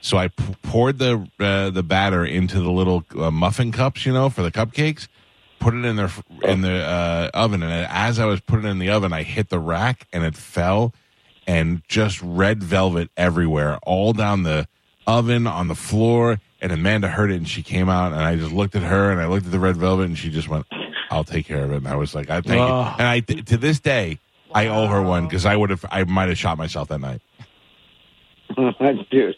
[0.00, 4.12] so I p- poured the uh, the batter into the little uh, muffin cups, you
[4.12, 5.08] know, for the cupcakes,
[5.58, 8.78] put it in the in the uh, oven, and as I was putting it in
[8.78, 10.94] the oven, I hit the rack and it fell,
[11.46, 14.68] and just red velvet everywhere, all down the
[15.06, 16.40] oven on the floor.
[16.60, 19.20] And Amanda heard it, and she came out, and I just looked at her, and
[19.20, 20.66] I looked at the red velvet, and she just went,
[21.10, 22.94] "I'll take care of it." And I was like, "I thank you." Oh.
[22.98, 24.18] And I to this day,
[24.52, 27.20] I owe her one because I would have, I might have shot myself that night.
[29.10, 29.36] Dude,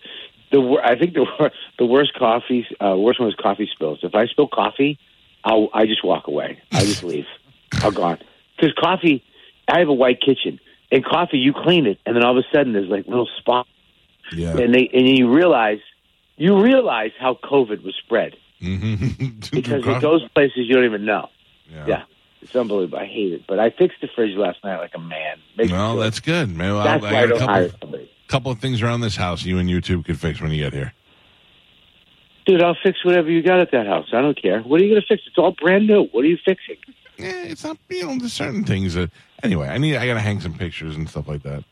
[0.52, 4.00] the I think the wor- the worst coffee, uh, worst one is coffee spills.
[4.02, 4.98] If I spill coffee,
[5.44, 6.58] I'll I just walk away.
[6.72, 7.26] I just leave.
[7.72, 8.18] I'm gone
[8.56, 9.22] because coffee.
[9.68, 10.58] I have a white kitchen,
[10.90, 13.68] and coffee you clean it, and then all of a sudden there's like little spots,
[14.32, 14.56] Yeah.
[14.58, 15.78] and they and you realize
[16.36, 19.50] you realize how COVID was spread Mhm.
[19.52, 21.28] because at those places you don't even know.
[21.72, 21.84] yeah.
[21.86, 22.02] Yeah,
[22.42, 22.98] it's unbelievable.
[22.98, 25.36] I hate it, but I fixed the fridge last night like a man.
[25.56, 26.74] Makes Well, that's good, man.
[26.82, 28.10] That's I why I a don't couple, hire somebody.
[28.28, 30.92] couple of things around this house you and YouTube could fix when you get here.
[32.50, 34.08] Dude, I'll fix whatever you got at that house.
[34.12, 34.60] I don't care.
[34.62, 35.22] What are you going to fix?
[35.24, 36.08] It's all brand new.
[36.10, 36.78] What are you fixing?
[37.16, 37.78] Yeah, it's not.
[37.88, 39.12] You know, there's certain things that.
[39.44, 39.96] Anyway, I need.
[39.96, 41.62] I got to hang some pictures and stuff like that.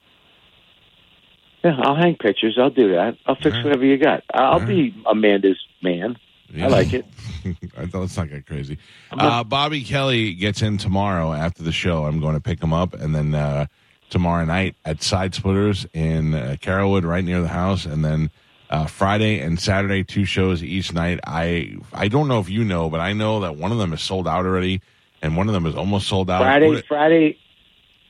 [1.64, 2.57] Yeah, I'll hang pictures.
[2.62, 3.17] I'll do that.
[3.27, 3.64] I'll fix right.
[3.64, 4.23] whatever you got.
[4.33, 4.69] I'll right.
[4.69, 6.17] be Amanda's man.
[6.49, 6.67] Yeah.
[6.67, 7.05] I like it.
[7.77, 8.79] I thought let's not get crazy.
[9.11, 12.05] Uh, Bobby Kelly gets in tomorrow after the show.
[12.05, 13.67] I'm going to pick him up, and then uh,
[14.11, 18.31] tomorrow night at Side Splitters in uh, Carrollwood, right near the house, and then
[18.70, 21.20] uh, Friday and Saturday, two shows each night.
[21.24, 24.02] I I don't know if you know, but I know that one of them is
[24.02, 24.81] sold out already,
[25.22, 26.42] and one of them is almost sold out.
[26.42, 27.38] Friday, What- Friday,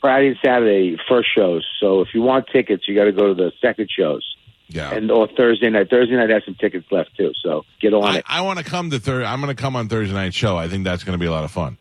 [0.01, 1.67] Friday and Saturday first shows.
[1.81, 4.25] So if you want tickets, you got to go to the second shows.
[4.69, 4.93] yeah.
[4.93, 5.91] And or Thursday night.
[5.91, 7.33] Thursday night has some tickets left too.
[7.43, 8.25] So get on I, it.
[8.29, 9.25] I want to come to third.
[9.25, 10.57] I'm going to come on Thursday night show.
[10.57, 11.79] I think that's going to be a lot of fun.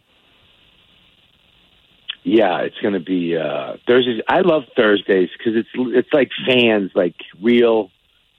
[2.23, 4.21] Yeah, it's going to be uh, Thursdays.
[4.27, 7.89] I love Thursdays because it's it's like fans, like real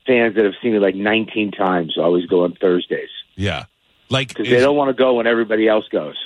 [0.08, 1.96] fans that have seen it like 19 times.
[1.96, 3.66] Always go on Thursdays Yeah,
[4.08, 6.16] like because they don't want to go when everybody else goes.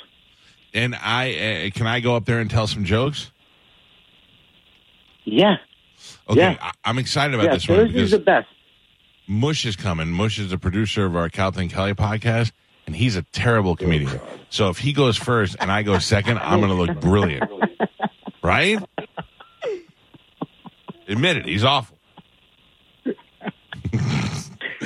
[0.73, 3.29] and I uh, can I go up there and tell some jokes.
[5.25, 5.57] Yeah,
[6.29, 6.57] Okay, Yeah.
[6.61, 7.53] I, I'm excited about yeah.
[7.53, 8.47] this one Thursday's the best.
[9.27, 10.09] Mush is coming.
[10.11, 12.51] Mush is the producer of our Calvin Kelly podcast,
[12.85, 14.19] and he's a terrible comedian.
[14.49, 17.49] So if he goes first and I go second, I'm going to look brilliant,
[18.43, 18.79] right?
[21.07, 21.97] Admit it, he's awful.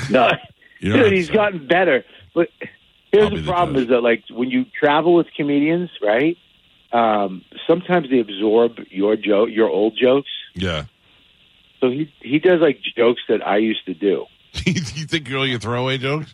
[0.09, 0.29] No,
[0.79, 2.03] You know what dude, he's gotten better.
[2.33, 2.49] But
[3.11, 3.83] here's the the problem: judge.
[3.83, 6.37] is that like when you travel with comedians, right?
[6.91, 10.29] Um, sometimes they absorb your joke, your old jokes.
[10.53, 10.85] Yeah.
[11.79, 14.25] So he he does like jokes that I used to do.
[14.65, 16.33] you think you're all your throwaway jokes?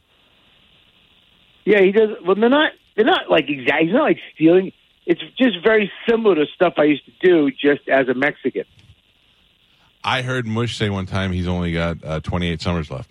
[1.65, 2.09] Yeah, he does.
[2.25, 2.71] Well, they're not.
[2.95, 3.87] They're not like exactly.
[3.87, 4.71] He's not like stealing.
[5.05, 8.63] It's just very similar to stuff I used to do, just as a Mexican.
[10.03, 13.09] I heard Mush say one time he's only got uh, 28 summers left.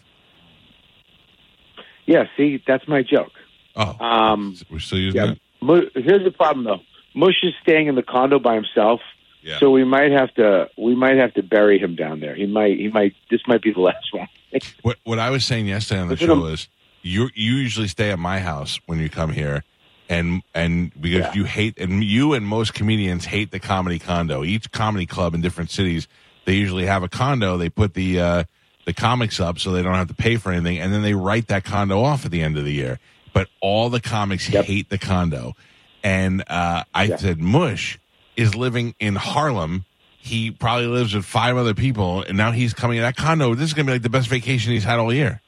[2.06, 3.32] Yeah, see, that's my joke.
[3.76, 5.32] Oh, Um, we're still using yeah.
[5.32, 5.92] it.
[5.94, 6.80] Here's the problem, though.
[7.14, 9.00] Mush is staying in the condo by himself,
[9.42, 9.58] Yeah.
[9.60, 10.68] so we might have to.
[10.76, 12.34] We might have to bury him down there.
[12.34, 12.78] He might.
[12.78, 13.14] He might.
[13.30, 14.28] This might be the last one.
[14.82, 16.68] What what I was saying yesterday on the Listen, show is
[17.02, 19.62] you you usually stay at my house when you come here,
[20.08, 21.34] and and because Yeah.
[21.34, 24.42] you hate and you and most comedians hate the comedy condo.
[24.44, 26.08] Each comedy club in different cities
[26.44, 27.56] they usually have a condo.
[27.56, 28.44] They put the uh,
[28.84, 31.48] the comics up so they don't have to pay for anything, and then they write
[31.48, 32.98] that condo off at the end of the year.
[33.32, 34.64] But all the comics Yep.
[34.66, 35.54] hate the condo,
[36.02, 37.16] and uh, I Yeah.
[37.16, 37.98] said Mush
[38.36, 39.84] is living in Harlem.
[40.18, 43.54] He probably lives with five other people, and now he's coming to that condo.
[43.54, 45.40] This is going to be like the best vacation he's had all year.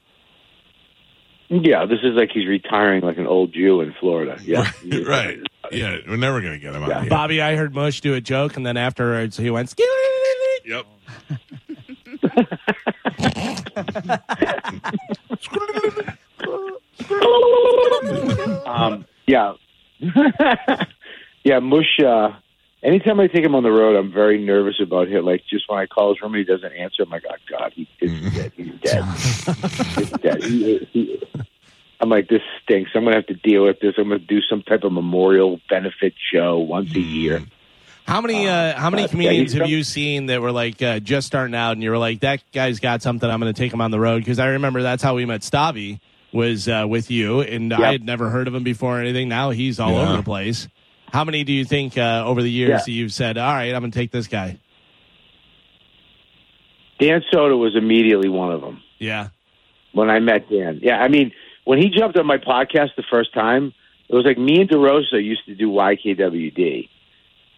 [1.49, 4.39] Yeah, this is like he's retiring like an old Jew in Florida.
[4.43, 5.39] Yeah, Right, right.
[5.71, 6.97] Yeah, we're never going to get him out Yeah.
[6.97, 7.11] of here.
[7.11, 9.75] Bobby, I heard Mush do a joke, and then afterwards he went.
[10.65, 10.87] Yep.
[18.67, 19.55] Um, yeah,
[21.45, 21.59] yeah.
[21.59, 22.01] Mush.
[22.01, 22.31] Uh,
[22.83, 25.25] anytime I take him on the road, I'm very nervous about him.
[25.25, 27.03] Like just when I call his room, and he doesn't answer.
[27.03, 28.53] I'm like, oh God, he is dead.
[28.57, 29.05] He's dead.
[29.05, 30.43] He's dead.
[30.45, 31.23] He, he,
[32.01, 32.91] I'm like, this stinks.
[32.95, 33.95] I'm gonna have to deal with this.
[33.97, 37.43] I'm gonna do some type of memorial benefit show once a year.
[38.07, 41.27] How many uh, how many Uh, comedians have you seen that were like uh, just
[41.27, 43.29] starting out, and you were like, that guy's got something.
[43.29, 45.43] I'm going to take him on the road because I remember that's how we met.
[45.43, 46.01] Stavvy
[46.33, 49.29] was uh, with you, and I had never heard of him before or anything.
[49.29, 50.03] Now he's all Yeah.
[50.09, 50.69] over the place.
[51.13, 52.77] How many do you think uh, over the years Yeah.
[52.85, 54.59] that you've said, all right, I'm going to take this guy?
[56.99, 58.83] Dan Soder was immediately one of them.
[58.99, 59.29] Yeah,
[59.93, 60.81] when I met Dan.
[60.83, 61.33] Yeah, I mean,
[61.65, 63.73] when he jumped on my podcast the first time,
[64.09, 66.89] it was like me and DeRosa used to do YKWd.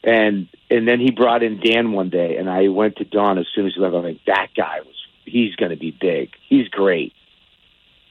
[0.07, 3.47] And and then he brought in Dan one day, and I went to Dawn as
[3.55, 3.95] soon as he left.
[3.95, 6.31] I'm like, that guy was, he's going to be big.
[6.49, 7.13] He's great.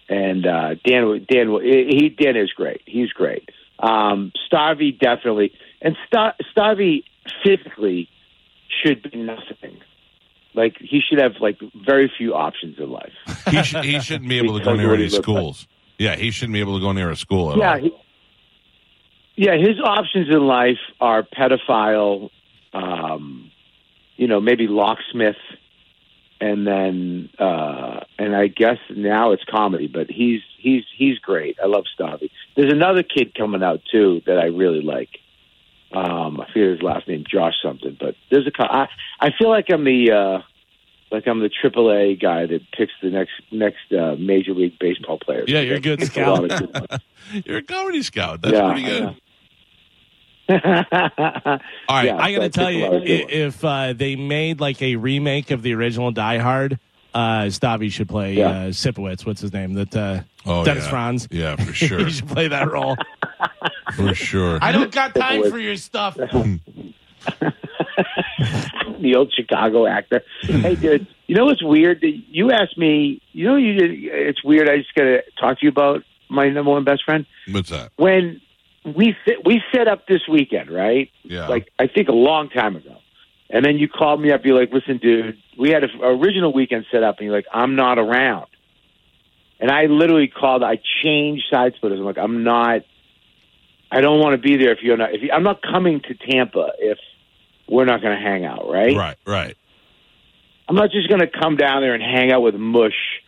[0.09, 2.81] And uh, Dan, Dan, he Dan is great.
[2.85, 3.49] He's great.
[3.79, 7.05] Um, Stavvy definitely, and Star- Stavvy
[7.43, 8.09] physically
[8.83, 9.77] should be nothing.
[10.53, 13.11] Like he should have like very few options in life.
[13.49, 15.23] He, should, he shouldn't be able to go near any looks like.
[15.23, 15.67] schools.
[15.97, 17.79] Yeah, he shouldn't be able to go near a school at Yeah, all.
[17.79, 17.91] he,
[19.35, 19.55] yeah.
[19.57, 22.29] His options in life are pedophile,
[22.73, 23.51] um,
[24.17, 25.35] you know, maybe locksmith,
[26.41, 29.87] and then uh, and I guess now it's comedy.
[29.87, 31.57] But he's he's he's great.
[31.63, 32.31] I love Stavvy.
[32.55, 35.09] There's another kid coming out too that I really like.
[35.91, 37.95] Um, I forget his last name, Josh something.
[37.99, 38.51] But there's a.
[38.59, 38.87] I
[39.19, 40.11] I feel like I'm the.
[40.11, 40.41] Uh,
[41.11, 45.45] like I'm the AAA guy that picks the next next uh, major league baseball players.
[45.47, 46.51] Yeah, you're a good a scout.
[46.51, 47.01] of good.
[47.45, 48.41] You're a comedy scout.
[48.41, 49.15] That's Yeah, pretty good.
[50.47, 50.83] Yeah.
[51.17, 52.05] All right.
[52.05, 52.17] Yeah.
[52.17, 53.31] I got to tell you, picked a lot of i- good ones.
[53.55, 56.79] if uh, they made like a remake of the original Die Hard,
[57.13, 58.49] uh, Stavvy should play Yeah.
[58.49, 59.25] uh, Sipowicz.
[59.25, 59.73] What's his name?
[59.73, 60.89] That uh, Oh, Dennis yeah.
[60.89, 61.27] Franz.
[61.31, 61.99] Yeah, for sure.
[62.05, 62.95] he should play that role.
[63.95, 64.59] for sure.
[64.61, 66.15] I don't got time for your stuff.
[68.99, 70.21] the old Chicago actor.
[70.43, 72.03] hey, dude, you know what's weird?
[72.03, 73.21] You asked me.
[73.31, 73.91] You know, you did.
[74.03, 74.69] It's weird.
[74.69, 77.25] I just got to talk to you about my number one best friend.
[77.49, 77.91] What's that?
[77.97, 78.41] When
[78.85, 81.09] we set, we set up this weekend, right?
[81.23, 81.47] Yeah.
[81.47, 82.97] Like I think a long time ago.
[83.49, 84.41] And then you called me up.
[84.43, 87.75] You're like, "Listen, dude, we had an original weekend set up," and you're like, "I'm
[87.75, 88.47] not around."
[89.59, 90.63] And I literally called.
[90.63, 91.99] I changed side splitters.
[91.99, 92.81] I'm like, "I'm not.
[93.91, 95.13] I don't want to be there if you're not.
[95.13, 96.97] If you, I'm not coming to Tampa if
[97.67, 98.95] we're not going to hang out, right?
[98.95, 99.57] Right, right.
[100.67, 103.21] I'm not just going to come down there and hang out with Mush,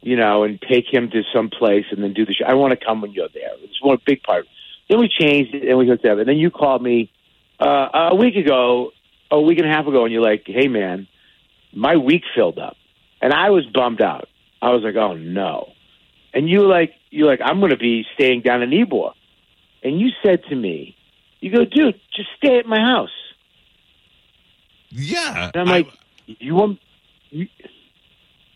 [0.00, 2.46] you know, and take him to some place and then do the show.
[2.46, 3.50] I want to come when you're there.
[3.62, 4.46] It's one big part.
[4.88, 6.18] Then we changed it and we hooked up.
[6.18, 7.10] And then you called me
[7.58, 8.90] uh, a week ago,
[9.30, 11.06] a week and a half ago, and you're like, "Hey, man,
[11.72, 12.76] my week filled up,"
[13.22, 14.28] and I was bummed out.
[14.60, 15.72] I was like, "Oh no!"
[16.34, 19.12] And you were like, "You're like, I'm going to be staying down in Ybor,"
[19.82, 20.96] and you said to me,
[21.40, 23.10] "You go, dude, just stay at my house."
[24.90, 25.50] Yeah.
[25.54, 25.88] And I'm I- like,
[26.26, 26.80] "You want?"
[27.30, 27.48] You,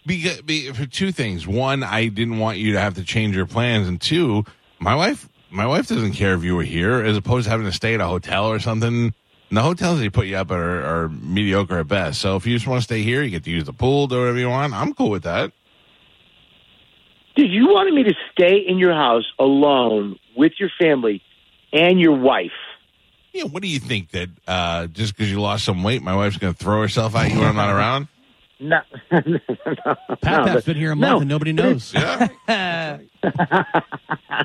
[0.06, 1.46] because, be, for two things.
[1.46, 4.44] One, I didn't want you to have to change your plans, and two,
[4.78, 7.72] my wife, my wife doesn't care if you were here, as opposed to having to
[7.72, 9.12] stay at a hotel or something.
[9.48, 12.20] And the hotels they put you up are, are mediocre at best.
[12.20, 14.18] So if you just want to stay here, you get to use the pool, do
[14.18, 14.74] whatever you want.
[14.74, 15.52] I'm cool with that.
[17.34, 21.22] Dude, you wanted me to stay in your house alone with your family
[21.72, 22.50] and your wife.
[23.32, 26.37] Yeah, what do you think that uh, just because you lost some weight, my wife's
[26.37, 28.08] going to throw herself at you when I'm not around?
[28.61, 28.80] No,
[29.12, 31.20] no, Pat no, Pat's been here a month no.
[31.20, 31.94] and nobody knows.
[31.94, 32.98] Yeah.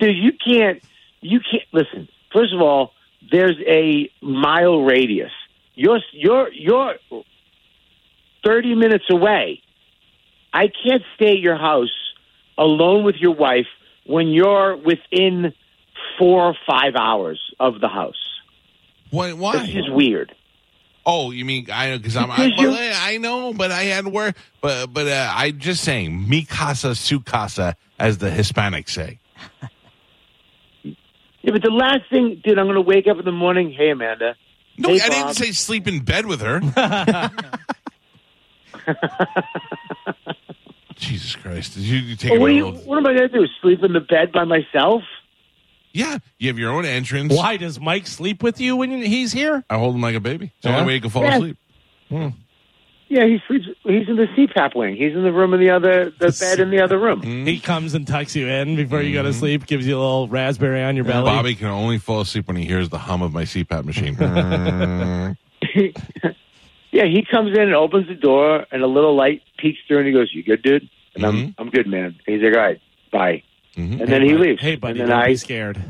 [0.00, 0.82] dude, you can't.
[1.20, 2.08] You can't listen.
[2.32, 2.92] First of all,
[3.30, 5.30] there's a mile radius.
[5.74, 6.94] You're you're you're
[8.44, 9.62] thirty minutes away.
[10.52, 11.94] I can't stay at your house
[12.58, 13.66] alone with your wife
[14.04, 15.52] when you're within
[16.18, 18.16] four or five hours of the house.
[19.10, 19.32] Why?
[19.32, 20.34] This is weird.
[21.06, 21.96] Oh, you mean I?
[21.96, 22.30] Because I'm.
[22.30, 24.36] I, well, I know, but I had work.
[24.60, 29.18] But but uh, I just saying, mi casa su casa, as the Hispanics say.
[31.42, 33.72] Yeah, but the last thing, dude, I'm going to wake up in the morning.
[33.72, 34.36] Hey, Amanda.
[34.76, 35.34] No, Hey, I didn't Bob.
[35.36, 36.60] say sleep in bed with her.
[40.96, 41.74] Jesus Christ!
[41.74, 43.46] Did you, you take it what, a do you, what am I going to do?
[43.62, 45.02] Sleep in the bed by myself?
[45.92, 47.34] Yeah, you have your own entrance.
[47.34, 49.64] Why does Mike sleep with you when he's here?
[49.70, 50.52] I hold him like a baby.
[50.56, 50.76] It's the Yeah?
[50.76, 51.34] only way he can fall Yeah.
[51.36, 51.56] asleep.
[52.10, 52.28] Hmm.
[53.12, 53.66] Yeah, he sleeps.
[53.82, 54.94] He's in the CPAP wing.
[54.94, 57.22] He's in the room in the other, the bed in the other room.
[57.44, 60.28] He comes and tucks you in before you go to sleep, gives you a little
[60.28, 61.24] raspberry on your belly.
[61.24, 64.14] Bobby can only fall asleep when he hears the hum of my CPAP machine.
[66.92, 70.06] yeah, he comes in and opens the door, and a little light peeks through, and
[70.06, 71.54] he goes, "You good, dude?" And I'm, Mhm.
[71.58, 72.16] I'm good, man.
[72.24, 73.42] And he's like, "All right, bye."
[73.76, 74.00] Mhm.
[74.02, 74.62] And then he leaves.
[74.62, 75.82] Hey, buddy, and then don't I, be scared.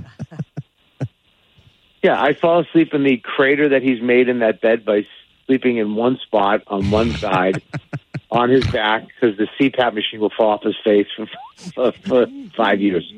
[2.03, 5.07] yeah, I fall asleep in the crater that he's made in that bed by
[5.51, 7.61] sleeping in one spot on one side,
[8.31, 11.27] on his back, because the CPAP machine will fall off his face for,
[11.75, 13.13] for, for five years.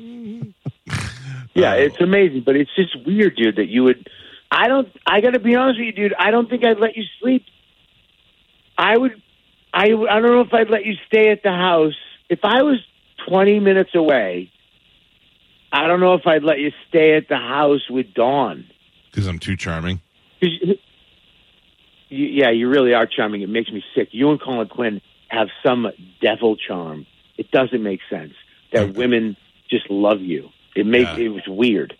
[1.53, 4.09] Yeah, it's amazing, but it's just weird, dude, that you would.
[4.49, 4.87] I don't.
[5.05, 6.15] I got to be honest with you, dude.
[6.17, 7.45] I don't think I'd let you sleep.
[8.75, 9.21] I would.
[9.71, 9.83] I.
[9.83, 11.93] I don't know if I'd let you stay at the house
[12.29, 12.79] if I was
[13.27, 14.51] twenty minutes away.
[15.71, 18.65] I don't know if I'd let you stay at the house with Dawn.
[19.11, 20.01] Because I'm too charming.
[22.13, 23.41] You- yeah, you really are charming.
[23.41, 24.09] It makes me sick.
[24.11, 25.87] You and Colin Quinn have some
[26.21, 27.05] devil charm.
[27.37, 28.33] It doesn't make sense
[28.71, 29.35] that women
[29.69, 30.49] just love you.
[30.75, 31.25] It makes Yeah.
[31.25, 31.95] it was weird.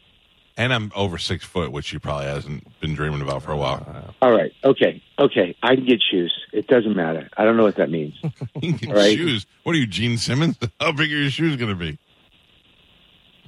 [0.56, 4.14] And I'm over six foot, which she probably hasn't been dreaming about for a while.
[4.22, 5.56] All right, okay, okay.
[5.64, 6.32] I can get shoes.
[6.52, 7.28] It doesn't matter.
[7.36, 8.14] I don't know what that means.
[8.62, 9.18] You can get Right.
[9.18, 9.48] Shoes.
[9.64, 10.60] What are you, Gene Simmons?
[10.80, 11.98] How big are your shoes going to be?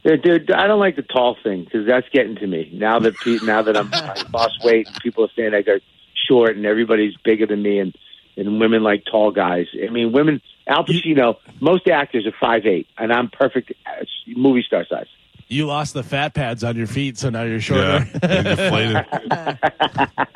[0.04, 3.16] Yeah, dude, I don't like the tall thing because that's getting to me now that
[3.18, 5.82] pe- now that I'm I lost weight and people are saying I got
[6.28, 7.96] short and everybody's bigger than me and
[8.38, 9.68] and women like tall guys.
[9.82, 10.42] I mean, women.
[10.68, 11.36] Al Pacino.
[11.62, 14.04] Most actors are five eight, and I'm perfect uh,
[14.36, 15.06] movie star size.
[15.48, 18.08] You lost the fat pads on your feet, so now you're shorter.
[18.24, 19.56] Yeah,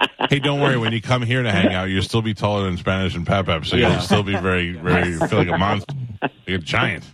[0.29, 0.77] hey, don't worry.
[0.77, 3.47] When you come here to hang out, you'll still be taller than Spanish and Pep
[3.47, 3.93] Pep, so Yeah.
[3.93, 7.05] you'll still be very, very feel like a monster, like a giant.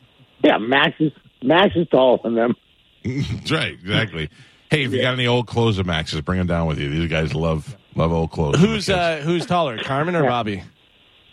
[0.43, 2.55] Yeah, Max is Max is taller than them.
[3.05, 4.29] That's right, exactly.
[4.69, 6.89] Hey, if you got any old clothes of Max's, bring them down with you.
[6.89, 8.59] These guys love love old clothes.
[8.59, 10.63] Who's uh, who's taller, Carmen or Bobby?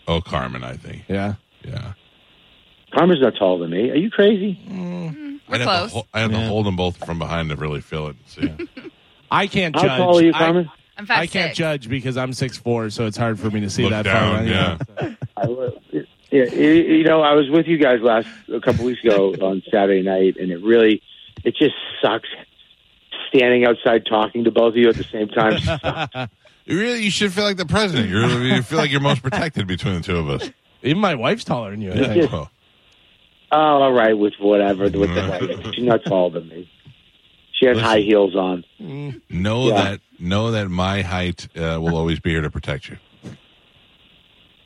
[0.09, 1.05] Oh, Carmen, I think.
[1.09, 1.35] Yeah.
[1.65, 1.93] Yeah,
[2.93, 3.91] Carmen's not taller than me.
[3.91, 4.59] Are you crazy?
[4.69, 5.93] We're I'd have, close.
[5.93, 8.17] to, I'd have to hold them both from behind to really feel it.
[8.27, 8.53] See.
[9.31, 9.99] I can't How judge.
[9.99, 10.71] tall are you, Carmen?
[10.99, 11.59] I'm five I, can't six.
[11.59, 14.37] judge because I'm six four, so it's hard for me to see Look that down,
[14.39, 14.45] far.
[14.45, 14.79] yeah.
[15.37, 15.47] I,
[16.33, 19.63] yeah, you you know, I was with you guys last a couple weeks ago on
[19.71, 21.01] Saturday night, and it really,
[21.45, 22.29] it just sucks
[23.29, 26.29] standing outside talking to both of you at the same time.
[26.65, 28.09] You really, you should feel like the president.
[28.09, 30.51] You're, you feel like you're most protected between the two of us.
[30.83, 31.93] Even my wife's taller than you.
[31.93, 32.33] I think.
[32.33, 32.51] Well,
[33.53, 35.07] oh, all right, with whatever, with the
[35.67, 35.75] right.
[35.75, 36.71] She's not taller than me.
[37.59, 37.89] She has Listen.
[37.89, 38.65] high heels on.
[39.29, 39.75] know Yeah.
[39.83, 42.97] that know that my height uh, will always be here to protect you.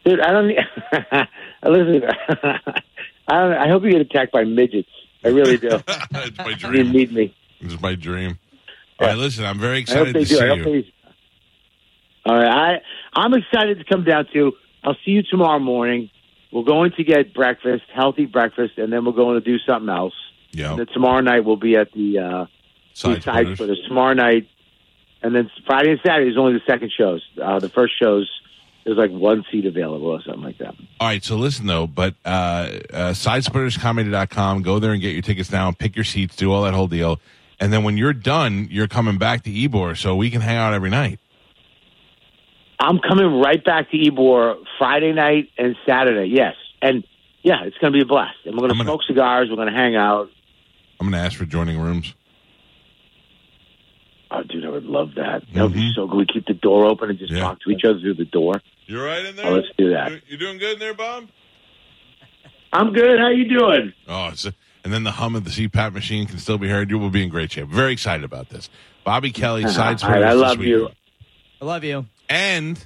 [0.05, 0.49] Dude, I don't.
[1.67, 2.09] listen,
[3.29, 3.53] I don't.
[3.55, 4.89] I hope you get attacked by midgets.
[5.25, 5.69] I really do.
[5.89, 6.91] it's my you dream.
[6.93, 7.35] need me.
[7.61, 8.39] It's my dream.
[8.99, 10.35] All right, listen, I'm very I hope excited they to do.
[10.37, 10.65] see I hope you.
[10.65, 10.93] they.
[12.27, 12.81] All right,
[13.15, 14.53] I I'm excited to come down to.
[14.83, 16.11] I'll see you tomorrow morning.
[16.53, 20.15] We're going to get breakfast, healthy breakfast, and then we're going to do something else.
[20.51, 22.47] Yeah, And then tomorrow night we'll be at the uh,
[22.95, 23.55] side the splitters.
[23.59, 24.49] splitters tomorrow night,
[25.23, 27.23] and then Friday and Saturday is only the second shows.
[27.41, 28.29] Uh, the first shows
[28.85, 30.75] there's like one seat available or something like that.
[31.01, 32.29] All right, so listen though, but uh,
[32.93, 36.75] uh, sidesplitterscomedy.com, go there and get your tickets now, pick your seats, do all that
[36.75, 37.21] whole deal.
[37.59, 40.73] And then when you're done, you're coming back to Ybor so we can hang out
[40.73, 41.19] every night.
[42.79, 46.29] I'm coming right back to Ybor Friday night and Saturday.
[46.31, 47.05] Yes, and
[47.43, 48.37] yeah, it's going to be a blast.
[48.45, 49.49] And we're going I'm to gonna- smoke cigars.
[49.49, 50.29] We're going to hang out.
[51.01, 52.15] I'm going to ask for joining rooms.
[54.31, 55.43] Oh, dude, I would love that.
[55.55, 56.17] That would be so good.
[56.17, 57.39] We keep the door open and just Mm-hmm.
[57.39, 57.49] Yeah.
[57.49, 58.61] talk to each other through the door.
[58.87, 59.47] You're right in there?
[59.47, 60.11] Oh, let's do that.
[60.11, 61.29] You- You doing good in there, Bob?
[62.73, 63.19] I'm good.
[63.21, 63.93] How you doing?
[64.09, 64.45] Oh, it's
[64.85, 66.91] and then the hum of the CPAP machine can still be heard.
[66.91, 67.69] You will be in great shape.
[67.69, 68.69] Very excited about this.
[69.05, 70.89] Bobby Kelly, side All right, I splitters this love you.
[71.61, 72.07] I love you.
[72.29, 72.85] And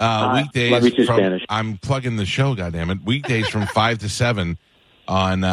[0.00, 1.44] uh, weekdays from Spanish.
[1.48, 2.54] I'm plugging the show.
[2.54, 3.02] goddamn it!
[3.04, 4.58] Weekdays from five to seven
[5.08, 5.48] on uh,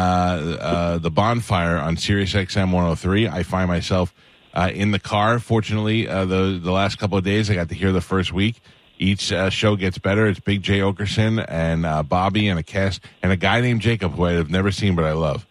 [0.60, 3.28] uh, the bonfire on Sirius XM 103.
[3.28, 4.14] I find myself
[4.52, 5.38] uh, in the car.
[5.38, 8.60] Fortunately, uh, the the last couple of days I got to hear the first week.
[8.98, 10.26] Each uh, show gets better.
[10.26, 14.12] It's Big Jay Oakerson and uh, Bobby and a cast and a guy named Jacob
[14.12, 15.46] who I have never seen but I love.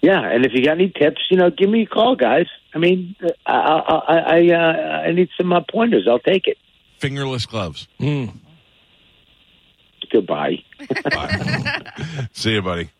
[0.00, 2.46] Yeah, and if you got any tips, you know, give me a call, guys.
[2.74, 6.06] I mean, I I I, I, uh, I need some uh, pointers.
[6.08, 6.56] I'll take it.
[6.98, 7.88] Fingerless gloves.
[10.10, 10.62] Goodbye.
[11.10, 11.82] Bye.
[12.32, 12.90] See you, buddy.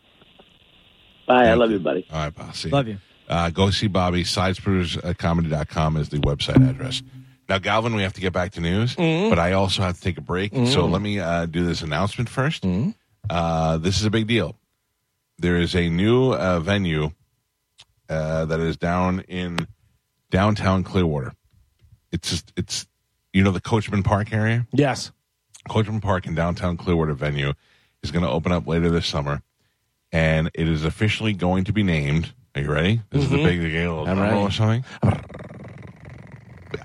[1.27, 1.47] Bye.
[1.49, 2.05] I love you, buddy.
[2.11, 2.53] All right, pal.
[2.53, 2.73] See you.
[2.75, 2.97] Love you.
[3.27, 4.23] Uh, go see Bobby.
[4.23, 7.03] Sidesplitterscomedy.com is the website address.
[7.47, 10.17] Now, Galvin, we have to get back to news, but I also have to take
[10.17, 10.51] a break.
[10.67, 12.93] So let me uh, do this announcement 1st
[13.29, 14.55] Uh, this is a big deal.
[15.39, 17.11] There is a new uh, venue
[18.09, 19.67] uh, that is down in
[20.31, 21.33] downtown Clearwater.
[22.11, 22.87] It's just, it's
[23.33, 24.67] you know the Coachman Park area.
[24.73, 25.11] Yes.
[25.69, 27.53] Coachman Park in downtown Clearwater venue
[28.03, 29.41] is going to open up later this summer,
[30.11, 32.33] and it is officially going to be named.
[32.55, 33.01] Are you ready?
[33.11, 34.05] This is the big deal.
[34.07, 34.35] I'm ready.
[34.37, 34.83] or something.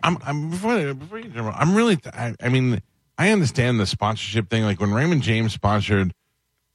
[0.03, 0.19] I'm.
[0.23, 1.33] I'm before, before you.
[1.37, 1.99] I'm really.
[2.13, 2.83] I, I mean,
[3.17, 4.65] I understand the sponsorship thing.
[4.65, 6.13] Like when Raymond James sponsored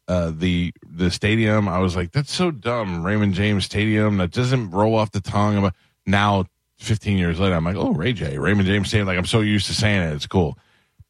[0.09, 3.05] uh, the the stadium, I was like, that's so dumb.
[3.05, 5.61] Raymond James Stadium that doesn't roll off the tongue.
[5.61, 5.75] But
[6.07, 6.45] now,
[6.79, 9.05] 15 years later, I'm like, oh, Ray J, Raymond James Stadium.
[9.05, 10.57] Like I'm so used to saying it, it's cool.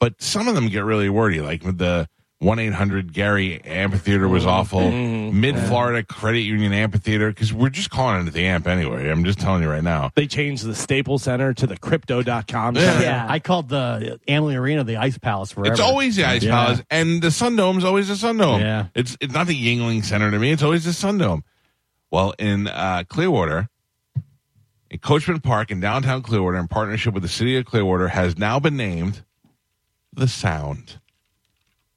[0.01, 1.39] But some of them get really wordy.
[1.39, 4.89] Like the one eight hundred Gary Amphitheater was awful.
[4.89, 9.09] Mid Florida Credit Union Amphitheater because we're just calling it the Amp anyway.
[9.09, 10.11] I'm just telling you right now.
[10.15, 12.81] They changed the Staples Center to the Crypto.com Yeah.
[12.81, 13.03] Center.
[13.03, 13.25] Yeah.
[13.29, 15.71] I called the Amalie Arena the Ice Palace forever.
[15.73, 16.51] It's always the Ice Yeah.
[16.51, 18.61] Palace, and the Sun Dome's always the Sun Dome.
[18.61, 18.85] Yeah.
[18.95, 20.51] It's it's not the Yuengling Center to me.
[20.51, 21.43] It's always the Sun Dome.
[22.09, 23.67] Well, in uh, Clearwater,
[24.89, 28.59] in Coachman Park in downtown Clearwater, in partnership with the city of Clearwater, has now
[28.59, 29.23] been named
[30.13, 30.99] the Sound.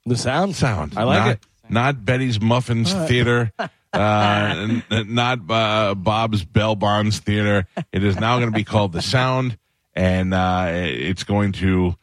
[0.07, 0.57] The sound?
[0.57, 0.95] Sound.
[0.97, 1.47] I like not, it.
[1.69, 3.53] Not Betty's Muffins Theater.
[3.95, 7.67] Uh, not uh, Bob's Bell Bonds Theater.
[7.93, 9.59] It is now going to be called the Sound,
[9.95, 11.95] and uh, it's going to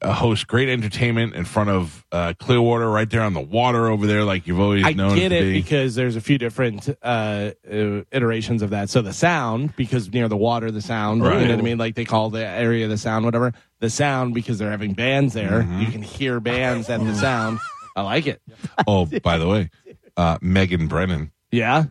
[0.00, 4.06] uh, host great entertainment in front of uh, Clearwater, right there on the water over
[4.06, 6.88] there, like you've always I known I get to it because there's a few different
[7.02, 8.88] uh, uh, iterations of that.
[8.88, 11.40] So the sound, because near the water, the sound, Right.
[11.40, 11.78] you know what I mean?
[11.78, 13.52] Like they call the area the sound, whatever.
[13.80, 15.62] The sound, because they're having bands there.
[15.62, 15.80] Mm-hmm.
[15.80, 17.60] You can hear bands at the sound.
[17.94, 18.42] I like it.
[18.86, 19.70] oh, by the way,
[20.16, 21.84] uh, Megan Brennan, Yeah.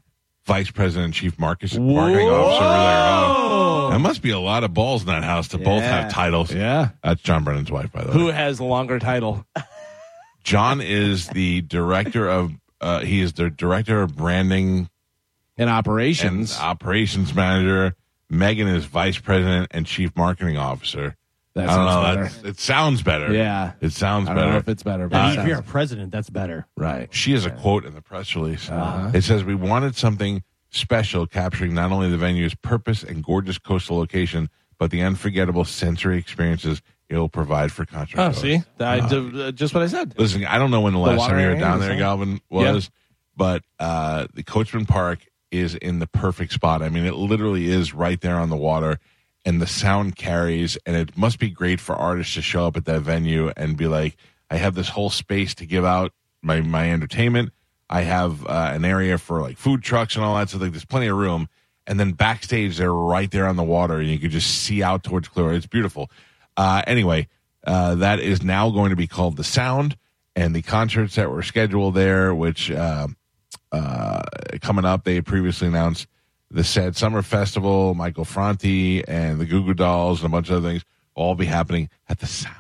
[0.46, 2.64] Vice President and Chief Marcus, Marketing Officer.
[2.64, 6.54] Oh, that must be a lot of balls in that house to both have titles.
[6.54, 6.90] Yeah.
[7.04, 8.14] That's John Brennan's wife, by the way.
[8.14, 9.46] Who has the longer title?
[10.44, 12.54] John is the director of.
[12.80, 14.90] Uh, he is the director of branding
[15.58, 16.58] and operations.
[16.60, 17.96] operations manager.
[18.30, 21.16] Megan is vice president and chief marketing officer.
[21.58, 21.86] That I don't
[22.16, 22.24] know.
[22.24, 23.34] That's, it sounds better.
[23.34, 23.74] Yeah.
[23.82, 24.58] it sounds I don't know better.
[24.60, 26.68] if it's better, but Yeah, it if sounds- you're a president, that's better.
[26.78, 27.14] right.
[27.14, 28.70] She has a quote in the press release.
[28.70, 29.12] Uh-huh.
[29.14, 33.98] It says, "We wanted something special, capturing not only the venue's purpose and gorgeous coastal
[33.98, 38.62] location, but the unforgettable sensory experiences it will provide for concert." Oh, goers." see?
[38.80, 40.14] I, uh, just what I said.
[40.18, 41.98] Listen, I don't know when the last time you were area down is there.
[41.98, 42.90] Galvin, was,
[43.36, 46.82] but uh, the Coachman Park is in the perfect spot.
[46.82, 49.00] I mean, it literally is right there on the water,
[49.46, 52.86] and the sound carries, and it must be great for artists to show up at
[52.86, 54.18] that venue and be like,
[54.50, 57.52] "I have this whole space to give out my my entertainment.
[57.90, 60.50] I have uh, an area for like food trucks and all that.
[60.50, 61.48] So like, there's plenty of room."
[61.90, 65.04] And then backstage, they're right there on the water, and you can just see out
[65.04, 65.56] towards Clearwater.
[65.56, 66.12] It's beautiful.
[66.58, 67.30] Uh, anyway,
[67.66, 69.96] uh, that is now going to be called the Sound,
[70.36, 73.08] and the concerts that were scheduled there, which uh,
[73.72, 74.22] uh,
[74.60, 76.08] coming up, they previously announced
[76.50, 80.58] the Sad Summer Festival, Michael Franti, and the Goo Goo Dolls, and a bunch of
[80.58, 80.86] other things,
[81.16, 82.56] all be happening at the Sound.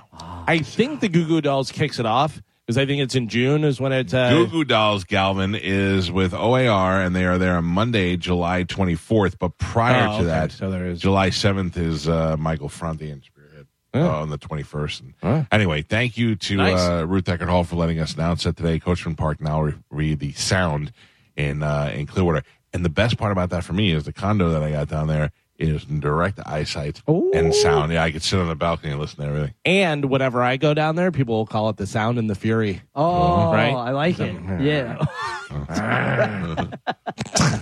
[0.47, 3.63] I think the Goo Goo Dolls kicks it off because I think it's in June
[3.63, 4.13] is when it's.
[4.13, 8.63] Uh, Goo Goo Dolls, Galvin, is with OAR, and they are there on Monday, July
[8.63, 9.37] 24th.
[9.39, 10.25] But prior Oh, to okay.
[10.25, 14.37] that, So there is- July 7th is uh, Michael Franti and Spearhead uh, on the
[14.37, 14.99] 21st.
[15.01, 15.45] And Oh.
[15.51, 16.79] Anyway, thank you to Nice.
[16.79, 18.79] uh, Ruth Eckerd Hall for letting us announce it today.
[18.79, 20.91] Coachman Park now re- read the sound
[21.37, 22.43] in uh, in Clearwater.
[22.77, 25.07] And the best part about that for me is the condo that I got down
[25.07, 27.91] there is in direct eyesight and sound.
[27.91, 29.55] Yeah, I could sit on the balcony and listen to everything.
[29.65, 32.83] and whenever I go down there, people will call it the Sound and the Fury.
[32.93, 33.73] Oh, Right?
[33.73, 34.35] I like it.
[34.61, 35.03] Yeah.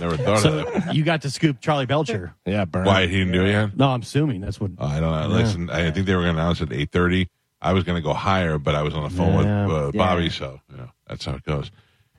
[0.00, 0.94] Never thought So of that.
[0.94, 2.34] you got to scoop Charley Belcher.
[2.44, 2.84] Yeah, burn.
[2.84, 3.74] Why he didn't do it yet?
[3.76, 4.72] No, I'm assuming that's what.
[4.78, 5.28] Oh, I don't know.
[5.34, 7.28] Listen, I think they were going to announce at eight thirty.
[7.62, 9.66] I was going to go higher, but I was on the phone Yeah.
[9.66, 11.70] with uh, Bobby, so you know that's how it goes.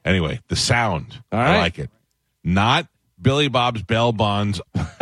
[0.03, 1.91] Anyway, the sound, All I like it.
[2.47, 2.87] Not
[3.21, 4.61] Billy Bob's Bell Bonds,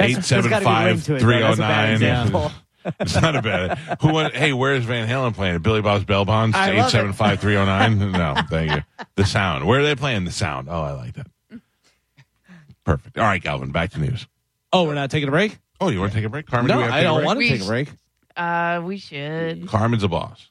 [0.00, 1.18] eight seven gotta be five ring to it, though.
[1.20, 1.92] three zero That's a bad nine.
[1.94, 2.52] example.
[3.00, 3.78] It's not a bad.
[4.00, 4.36] Who went?
[4.36, 5.58] Hey, where's Van Halen playing?
[5.58, 6.90] Billy Bob's Bell Bonds, I eight love it.
[6.92, 7.98] seven five three zero nine.
[8.12, 8.82] No, thank you.
[9.16, 9.66] The sound.
[9.66, 10.24] Where are they playing?
[10.24, 10.68] The sound.
[10.70, 11.26] Oh, I like that.
[12.84, 13.18] Perfect.
[13.18, 13.72] All right, Galvin.
[13.72, 14.26] Back to news.
[14.72, 15.58] Oh, we're not taking a break?
[15.80, 16.68] Oh, you want to take a break, Carmen?
[16.68, 17.26] do No, we have to I take a don't break?
[17.26, 17.88] want to We take a sh- break.
[18.36, 19.66] Uh, we should.
[19.68, 20.48] Carmen's a boss.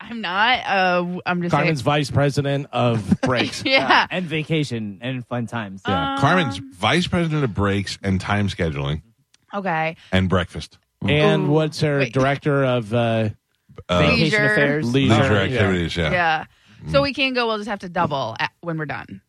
[0.00, 0.60] I'm not.
[0.66, 1.84] Uh, I'm just Carmen's saying.
[1.84, 3.62] vice president of breaks.
[3.64, 4.06] Yeah.
[4.10, 5.82] and vacation and fun times.
[5.86, 6.14] Yeah.
[6.14, 9.02] Um, Carmen's vice president of breaks and time scheduling
[9.52, 9.96] Okay.
[10.12, 10.78] and breakfast.
[11.02, 12.12] and Ooh, what's her wait.
[12.12, 13.30] director of uh,
[13.88, 14.44] Uh, vacation Leisure.
[14.52, 14.92] affairs.
[14.94, 15.40] leisure, leisure Yeah.
[15.40, 16.10] activities, yeah.
[16.10, 16.44] Yeah.
[16.90, 17.46] So we can't go.
[17.48, 19.20] We'll just have to double at, when we're done.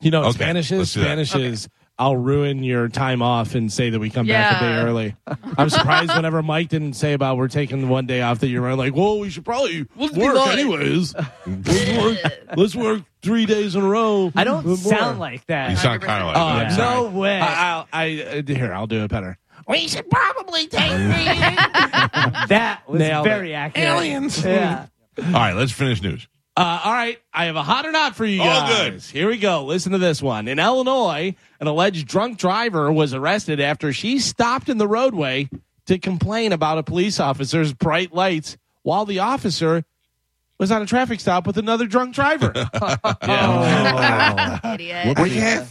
[0.00, 0.78] You know what Okay, Spanish is?
[0.78, 1.06] let's do that.
[1.26, 1.68] Spanish is
[2.00, 5.16] I'll ruin your time off and say that we come back a day early.
[5.56, 8.94] I'm surprised whenever Mike didn't say about we're taking one day off that you're like,
[8.94, 11.14] well, we should probably We'll work anyways.
[11.46, 12.18] let's, work,
[12.56, 14.30] let's work three days in a row.
[14.36, 14.76] I don't More.
[14.76, 15.70] sound like that.
[15.72, 16.78] You sound kind of like Oh, that.
[16.78, 17.40] No way.
[17.40, 19.36] I, I'll, I, uh, here, I'll do it better.
[19.66, 20.90] We should probably take
[22.48, 23.28] that was Nailed it.
[23.28, 23.88] very accurate.
[23.88, 24.42] Aliens.
[24.44, 24.86] Yeah.
[25.18, 26.28] All right, let's finish news.
[26.58, 29.06] Uh, all right, I have a hot or not for you All guys.
[29.12, 29.16] good.
[29.16, 29.64] Here we go.
[29.64, 30.48] Listen to this one.
[30.48, 35.48] In Illinois, an alleged drunk driver was arrested after she stopped in the roadway
[35.86, 39.84] to complain about a police officer's bright lights while the officer
[40.58, 42.52] was on a traffic stop with another drunk driver.
[43.22, 44.60] yeah.
[44.74, 45.18] Idiot.
[45.18, 45.68] We can't.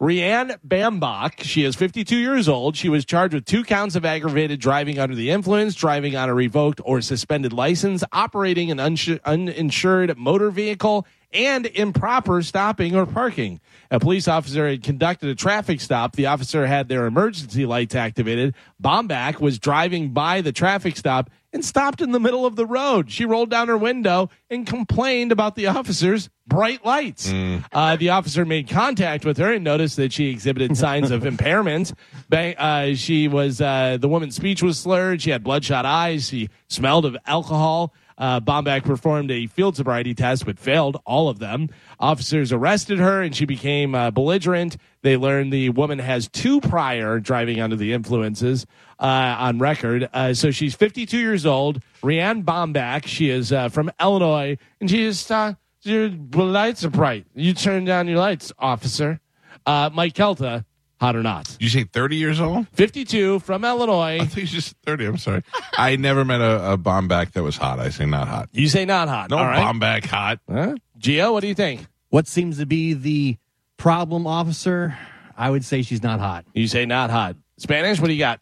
[0.00, 2.76] Rianne Bambach, she is 52 years old.
[2.76, 6.34] She was charged with two counts of aggravated driving under the influence, driving on a
[6.34, 13.60] revoked or suspended license, operating an unsu- uninsured motor vehicle, and improper stopping or parking.
[13.90, 16.14] A police officer had conducted a traffic stop.
[16.16, 18.54] The officer had their emergency lights activated.
[18.82, 23.10] Bombach was driving by the traffic stop and stopped in the middle of the road.
[23.10, 27.28] She rolled down her window and complained about the officer's bright lights.
[27.72, 31.92] Uh, the officer made contact with her and noticed that she exhibited signs of impairment.
[32.32, 35.22] Uh, she was uh, the woman's speech was slurred.
[35.22, 36.28] She had bloodshot eyes.
[36.28, 37.92] She smelled of alcohol.
[38.20, 38.38] Uh,
[38.80, 41.68] performed a field sobriety test but failed all of them.
[41.98, 44.76] Officers arrested her and she became uh, belligerent.
[45.02, 48.66] They learned the woman has two prior driving under the influences
[48.98, 50.08] uh, on record.
[50.12, 51.82] Uh, so she's 52 years old.
[52.02, 53.06] Rianne Bomback.
[53.06, 55.30] She is uh, from Illinois and she is.
[55.30, 57.26] Uh, your lights are bright.
[57.34, 59.20] You turn down your lights, officer.
[59.64, 60.64] Uh, Mike Calta,
[61.00, 61.56] hot or not?
[61.58, 62.68] You say 30 years old?
[62.70, 64.16] 52 from Illinois.
[64.16, 65.06] I think he's just 30.
[65.06, 65.42] I'm sorry.
[65.76, 67.78] I never met a, a bomb back that was hot.
[67.78, 68.48] I say not hot.
[68.52, 69.30] You say not hot.
[69.30, 69.56] No All right.
[69.62, 70.40] bomb back hot.
[70.48, 70.74] Huh?
[70.98, 71.86] Gio, what do you think?
[72.10, 73.38] What seems to be the
[73.76, 74.96] problem officer?
[75.36, 76.44] I would say she's not hot.
[76.52, 77.36] You say not hot.
[77.56, 78.40] Spanish, what do you got?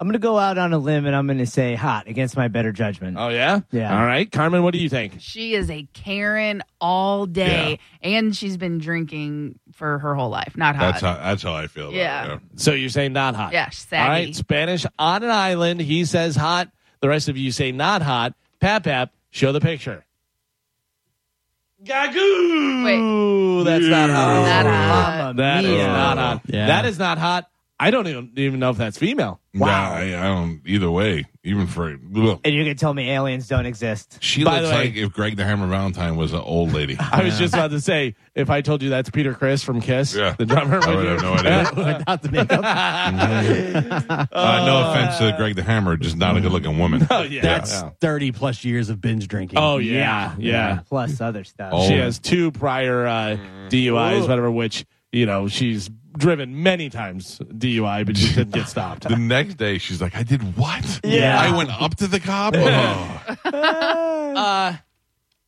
[0.00, 2.34] I'm going to go out on a limb and I'm going to say hot against
[2.34, 3.18] my better judgment.
[3.20, 3.60] Oh, yeah?
[3.70, 3.94] Yeah.
[3.94, 4.32] All right.
[4.32, 5.16] Carmen, what do you think?
[5.18, 10.56] She is a Karen all day, and she's been drinking for her whole life.
[10.56, 10.92] Not hot.
[10.92, 11.88] That's how, that's how I feel.
[11.88, 12.34] About Yeah.
[12.36, 13.52] It, So you're saying not hot?
[13.52, 14.34] Yeah, she's All right.
[14.34, 15.82] Spanish on an island.
[15.82, 16.70] He says hot.
[17.00, 18.34] The rest of you say not hot.
[18.58, 20.06] Pap Pap, show the picture.
[21.84, 22.84] Gagoo!
[22.84, 23.64] Wait.
[23.64, 24.44] That's not hot.
[24.44, 25.18] Not hot.
[25.18, 25.86] Mamma That is mia.
[25.86, 26.42] not hot.
[26.46, 26.66] Yeah.
[26.66, 27.50] That is not hot.
[27.82, 29.40] I don't even, even know if that's female.
[29.54, 29.92] Wow.
[29.94, 33.48] I, I don't, either way, even for, look, And you're going to tell me aliens
[33.48, 34.18] don't exist.
[34.20, 36.96] she By looks the way- like if Greg the Hammer Valentine was an old lady.
[37.00, 40.14] I was just about to say, if I told you that's Peter Criss from Kiss,
[40.14, 40.34] Yeah.
[40.38, 41.70] the drummer, I would have no idea.
[41.74, 42.60] Without the makeup.
[44.32, 47.00] Uh, no offense to Greg the Hammer, just not a good looking woman.
[47.10, 47.40] Oh, yeah.
[47.42, 47.90] That's Yeah.
[48.00, 49.58] 30 plus years of binge drinking.
[49.58, 50.34] Oh, yeah.
[50.38, 50.80] Yeah.
[50.88, 51.70] Plus other stuff.
[51.74, 51.88] Oh.
[51.88, 53.36] She has two prior uh,
[53.68, 59.08] DUIs, whatever, which, you know, she's driven many times DUI, but she didn't get stopped.
[59.08, 61.00] The next day, she's like, I did what?
[61.04, 61.38] Yeah.
[61.40, 62.54] I went up to the cop?
[63.52, 64.76] Oh, Uh,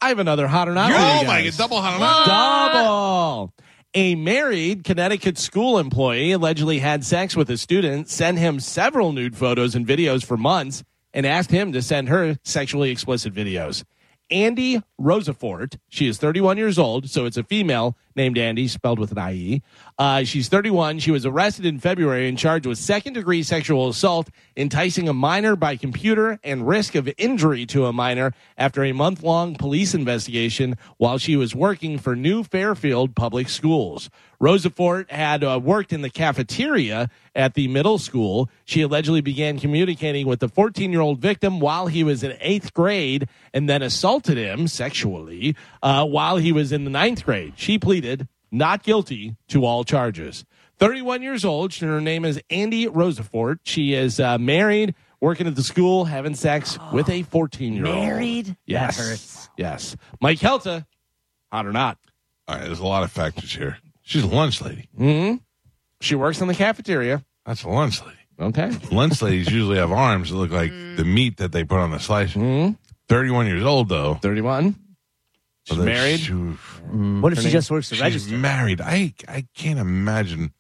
[0.01, 0.87] I have another hot or not.
[0.91, 1.57] for you oh my guys.
[1.57, 2.27] God, double hot.
[2.27, 3.55] Double.
[3.95, 9.37] A married Connecticut school employee allegedly had sex with a student, sent him several nude
[9.37, 10.83] photos and videos for months,
[11.13, 13.85] and asked him to send her sexually explicit videos.
[14.31, 19.13] Andy Rosafort, she is 31 years old, so it's a female named Andy, spelled with
[19.13, 19.63] an IE.
[19.99, 20.99] Uh, she's 31.
[20.99, 25.57] She was arrested in February and charged with second degree sexual assault, enticing a minor
[25.57, 30.77] by computer, and risk of injury to a minor after a month long police investigation
[30.97, 34.11] while she was working for New Fairfield Public Schools.
[34.43, 38.51] Rosafort had uh, worked in the cafeteria at the middle school.
[38.65, 42.75] She allegedly began communicating with the 14 year old victim while he was in eighth
[42.75, 47.55] grade and then assaulted him sexually uh, while he was in the ninth grade.
[47.57, 48.02] She pleaded
[48.51, 50.45] not guilty to all charges.
[50.79, 51.75] 31 years old.
[51.75, 53.59] Her name is Andy Rosafort.
[53.63, 57.95] She is uh, married, working at the school, having sex with a 14 year old.
[57.97, 58.57] Married?
[58.67, 58.97] Yes.
[58.97, 59.49] That hurts.
[59.57, 59.97] Yes.
[60.21, 60.87] Mike Calta,
[61.53, 61.99] hot or not?
[62.49, 63.79] All right, there's a lot of factors here.
[64.03, 64.89] She's a lunch lady.
[64.97, 65.35] hmm
[66.01, 67.25] She works in the cafeteria.
[67.47, 68.17] That's a lunch lady.
[68.41, 68.73] Okay.
[68.91, 72.01] Lunch ladies usually have arms that look like the meat that they put on the
[72.01, 72.33] slice.
[72.35, 72.71] hmm
[73.09, 74.15] 31 years old, though.
[74.15, 74.75] 31.
[75.65, 76.21] She's So married.
[76.21, 78.37] she- What if she name- just works the she's register?
[78.37, 78.81] married.
[78.81, 80.53] I I can't imagine.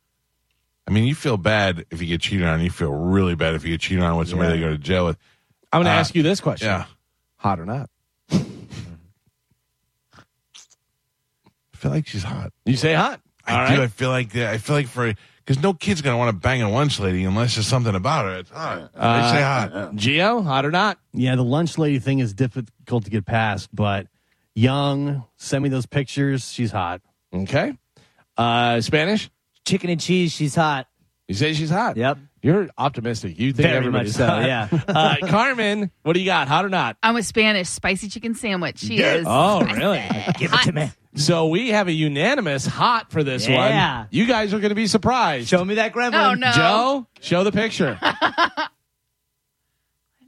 [0.87, 2.61] I mean, you feel bad if you get cheated on.
[2.61, 4.57] You feel really bad if you get cheated on with somebody Yeah.
[4.57, 5.17] they go to jail with.
[5.73, 6.69] I'm going to Uh, ask you this question.
[6.69, 6.85] Yeah,
[7.39, 7.89] Hot or not?
[10.13, 12.53] I feel like she's hot.
[12.65, 13.21] You say hot.
[13.47, 13.73] I All do.
[13.75, 13.81] right.
[13.83, 15.13] I feel like I feel like for
[15.45, 18.39] because no kid's gonna want to bang a lunch lady unless there's something about her.
[18.39, 18.91] It's hot.
[18.97, 19.95] I say hot.
[19.97, 20.99] Geo, hot or not?
[21.13, 24.07] Yeah, the lunch lady thing is difficult to get past, but
[24.55, 26.51] young, send me those pictures.
[26.51, 27.01] She's hot.
[27.33, 27.77] Okay.
[28.37, 29.31] Uh, Spanish?
[29.65, 30.89] Chicken and cheese, she's hot.
[31.29, 31.97] You say she's hot.
[31.97, 32.19] Yep.
[32.43, 33.39] You're optimistic.
[33.39, 34.45] You think Very everybody's much so, hot.
[34.45, 34.69] yeah.
[34.89, 36.49] uh, Carmen, what do you got?
[36.49, 36.97] Hot or not?
[37.03, 38.81] I'm with Spanish spicy chicken sandwich.
[38.81, 39.21] She Yes.
[39.21, 39.27] is.
[39.29, 40.03] Oh, really?
[40.39, 40.91] Give it to me.
[41.15, 43.99] So we have a unanimous hot for this Yeah.
[44.01, 44.09] one.
[44.11, 45.49] You guys are going to be surprised.
[45.49, 46.33] Show me that gremlin.
[46.33, 46.53] Oh, no.
[46.53, 47.97] Joe, show the picture.
[48.03, 48.13] When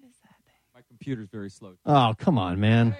[0.04, 0.74] is that?
[0.74, 1.74] My computer's very slow.
[1.84, 2.94] Oh, come on, man.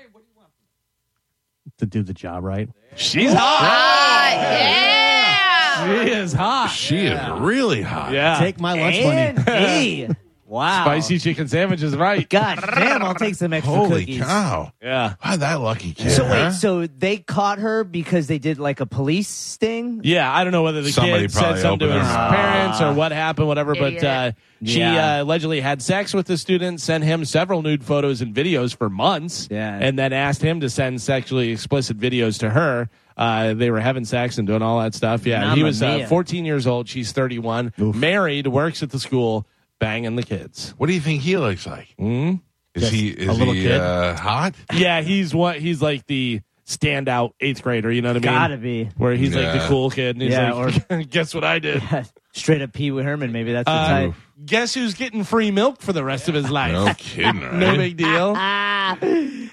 [1.79, 2.69] To do the job right.
[2.95, 3.41] She's hot.
[3.41, 6.05] Ah, yeah.
[6.05, 6.69] She is hot.
[6.69, 8.13] She is really hot.
[8.13, 8.39] Yeah.
[8.39, 10.09] Take my lunch And money.
[10.55, 10.65] hey.
[10.65, 10.85] Wow.
[10.85, 12.29] Spicy chicken sandwich is right.
[12.29, 14.21] God damn, I'll take some extra Holy cookies.
[14.23, 14.73] cow!
[14.83, 15.15] Yeah.
[15.25, 16.11] Wow, that lucky kid.
[16.11, 16.31] So huh?
[16.33, 20.01] wait, so they caught her because they did like a police sting?
[20.05, 22.19] Yeah, I don't know whether the Somebody kid said probably something to opened his her
[22.19, 22.35] mouth.
[22.35, 23.75] parents or what happened, whatever.
[23.75, 24.33] But uh,
[24.65, 25.19] she Yeah.
[25.19, 28.89] uh, allegedly had sex with the student, sent him several nude photos and videos for
[28.89, 29.77] months, Yeah.
[29.81, 32.89] and then asked him to send sexually explicit videos to her.
[33.17, 35.25] Uh, they were having sex and doing all that stuff.
[35.25, 36.07] Yeah, he Mamma was uh, mia.
[36.09, 36.89] 14 years old.
[36.89, 39.47] She's 31, married, works at the school,
[39.81, 40.75] banging the kids.
[40.79, 41.89] what do you think he looks like?
[41.99, 42.35] Hmm?
[42.75, 43.81] Is he is a little he kid?
[43.81, 44.55] uh, hot?
[44.73, 47.93] Yeah, he's what he's like the standout eighth grader.
[47.93, 48.23] You know what I mean?
[48.39, 48.89] Gotta be.
[48.97, 49.69] Where he's like the Yeah.
[49.69, 50.53] cool kid, and he's Yeah,
[50.91, 51.83] like, "Guess what I did."
[52.33, 54.15] Straight up Pee Wee Herman, maybe that's the Uh, type.
[54.45, 56.73] guess who's getting free milk for the rest of his life?
[56.73, 57.41] No kidding.
[57.43, 57.53] Right?
[57.55, 58.35] No big deal.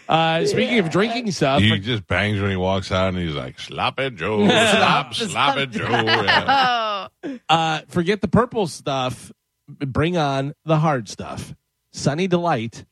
[0.10, 3.60] Uh, speaking of drinking stuff, He just bangs when he walks out, and he's like,
[3.60, 7.08] "Sloppy Joe, slop, sloppy Joe." Yeah.
[7.48, 9.32] Uh, forget the purple stuff.
[9.80, 11.54] Bring on the hard stuff.
[11.92, 12.86] Sunny Delight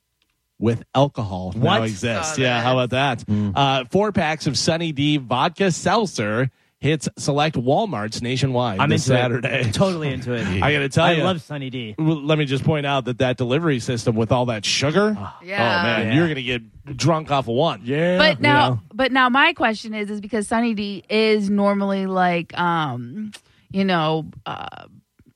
[0.58, 1.84] with alcohol now What?
[1.84, 2.38] exists.
[2.38, 3.26] Oh, yeah, how about that?
[3.28, 3.54] Mm.
[3.56, 6.52] Uh, four packs of Sunny D vodka seltzer
[6.82, 9.62] hits select WalMarts nationwide I'm this into Saturday.
[9.70, 9.74] it.
[9.74, 10.46] Totally into it.
[10.62, 11.96] I got to tell I you, I love Sunny D.
[11.98, 15.18] Let me just point out that that delivery system with all that sugar.
[15.44, 15.56] Yeah.
[15.82, 16.14] Oh man, Yeah.
[16.16, 17.82] you're gonna get drunk off of one.
[17.84, 18.18] Yeah.
[18.18, 23.32] But now, but now my question is, is because Sunny D is normally like, um,
[23.72, 24.86] you know, uh,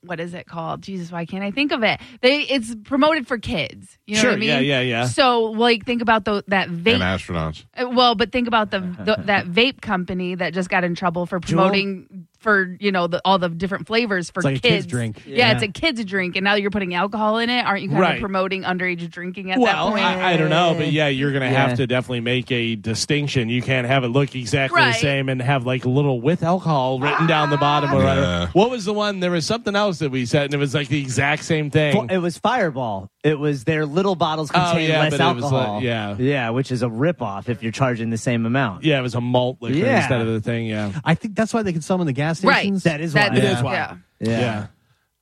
[0.04, 0.82] what is it called?
[0.82, 2.00] Jesus, why can't I think of it?
[2.20, 3.98] They it's promoted for kids.
[4.06, 4.48] You know Sure, what I mean?
[4.50, 5.06] yeah, yeah, yeah.
[5.06, 6.98] So like, think about the that and vape.
[7.00, 7.64] astronauts.
[7.76, 11.26] uh, Well, but think about the, the that vape company that just got in trouble
[11.26, 14.74] for promoting for you know the, all the different flavors for It's like a kids.
[14.74, 15.22] kid's drink.
[15.26, 15.36] Yeah.
[15.38, 15.52] Yeah.
[15.54, 17.64] it's a kids drink, and now you're putting alcohol in it.
[17.64, 18.14] Aren't you kind Right.
[18.16, 20.04] of promoting underage drinking at well, that point?
[20.04, 21.66] I, I don't know, but yeah, you're gonna Yeah.
[21.68, 23.48] have to definitely make a distinction.
[23.48, 27.00] You can't have it look exactly the same and have like a little with alcohol
[27.00, 28.20] written down the bottom or whatever.
[28.20, 28.48] Yeah.
[28.52, 29.20] What was the one?
[29.20, 32.08] There was something else that we said, and it was like the exact same thing.
[32.10, 33.10] It was Fireball.
[33.24, 35.82] It was their little bottles Oh, contain yeah, less but it was like- alcohol.
[35.82, 36.14] yeah.
[36.18, 38.84] yeah, which is a ripoff if you're charging the same amount.
[38.84, 40.00] yeah, it was a malt liquor Yeah.
[40.00, 40.66] instead of the thing.
[40.66, 42.60] Yeah, I think that's why they can sell them in the gas Right.
[42.62, 42.82] stations.
[42.84, 43.38] That is That why.
[43.38, 43.72] It is why.
[43.74, 43.96] Yeah.
[44.20, 44.40] Yeah.
[44.40, 44.66] yeah.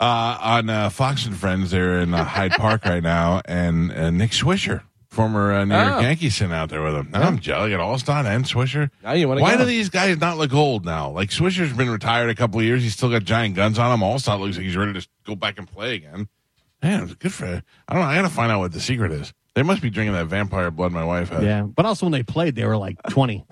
[0.00, 4.10] Uh, on uh, Fox and Friends, they're in uh, Hyde Park right now, and uh,
[4.10, 6.00] Nick Swisher, former uh, New York Oh.
[6.00, 7.10] Yankees, sitting out there with them.
[7.12, 7.72] Now I'm jealous.
[7.72, 8.90] at Alstott and Swisher.
[9.04, 9.58] Now you wanna Why go.
[9.58, 11.10] do these guys not look old now?
[11.10, 12.82] Like Swisher's been retired a couple of years.
[12.82, 14.00] He's still got giant guns on him.
[14.00, 16.28] Alstott looks like he's ready to go back and play again.
[16.82, 17.46] Man, it's good for.
[17.46, 18.08] I don't know.
[18.08, 19.32] I got to find out what the secret is.
[19.54, 21.44] They must be drinking that vampire blood my wife has.
[21.44, 23.44] Yeah, but also when they played, they were like twenty.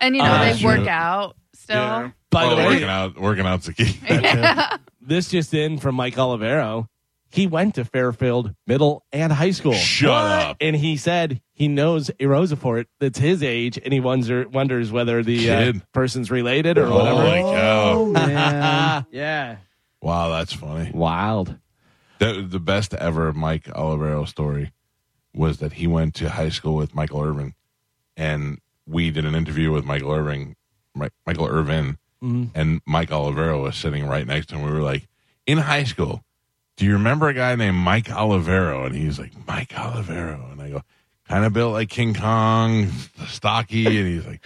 [0.00, 0.78] And you know Uh, they sure.
[0.78, 1.76] work out still.
[1.78, 2.10] Yeah.
[2.34, 3.98] By Well, the way- working out, working out's the key.
[5.06, 6.88] This just in from Mike Olivero.
[7.28, 9.74] He went to Fairfield Middle and High School.
[9.74, 10.56] Shut up.
[10.62, 15.22] And he said he knows a Rosafort that's his age, and he wonder, wonders whether
[15.22, 17.56] the uh, person's related or Holy whatever.
[17.56, 18.04] cow!
[18.06, 19.06] man.
[19.12, 19.56] yeah.
[20.00, 20.90] Wow, that's funny.
[20.94, 21.58] Wild.
[22.18, 24.72] The, the best ever Mike Olivero story
[25.34, 27.54] was that he went to high school with Michael Irvin,
[28.16, 30.54] and we did an interview with Michael Irving,
[30.94, 32.58] Mi- Michael Irvin, Mm-hmm.
[32.58, 34.64] and Mike Olivero was sitting right next to him.
[34.64, 35.06] We were like,
[35.46, 36.24] in high school,
[36.76, 38.86] do you remember a guy named Mike Olivero?
[38.86, 40.82] And he's like, Mike Olivero, and I go,
[41.28, 42.88] kind of built like King Kong,
[43.26, 44.44] stocky, and he's like.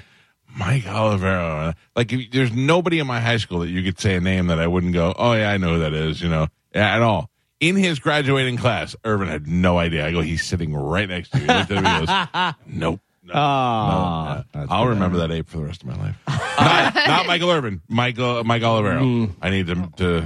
[0.57, 1.75] Mike Olivero.
[1.95, 4.67] Like, there's nobody in my high school that you could say a name that I
[4.67, 7.31] wouldn't go, oh, yeah, I know who that is, you know, at all.
[7.61, 10.05] In his graduating class, Irvin had no idea.
[10.07, 11.45] I go, he's sitting right next to you.
[11.45, 13.01] He looked at me goes, nope.
[13.29, 14.67] No, Oh, no, ah.
[14.71, 16.17] I'll remember that ape for the rest of my life.
[16.59, 19.01] not, not Michael Irvin, Michael, Mike Olivero.
[19.01, 19.35] Mm.
[19.43, 20.21] I need to, to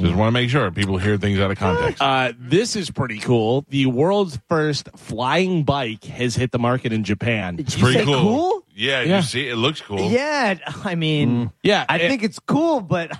[0.00, 2.02] just want to make sure people hear things out of context.
[2.02, 3.64] Uh, this is pretty cool.
[3.68, 7.56] The world's first flying bike has hit the market in Japan.
[7.58, 8.20] It's you pretty say cool.
[8.20, 8.62] cool?
[8.74, 9.16] Yeah, Yeah.
[9.16, 10.10] you see, it looks cool.
[10.10, 10.58] Yeah.
[10.84, 13.12] I mean, Yeah, I it- think it's cool, but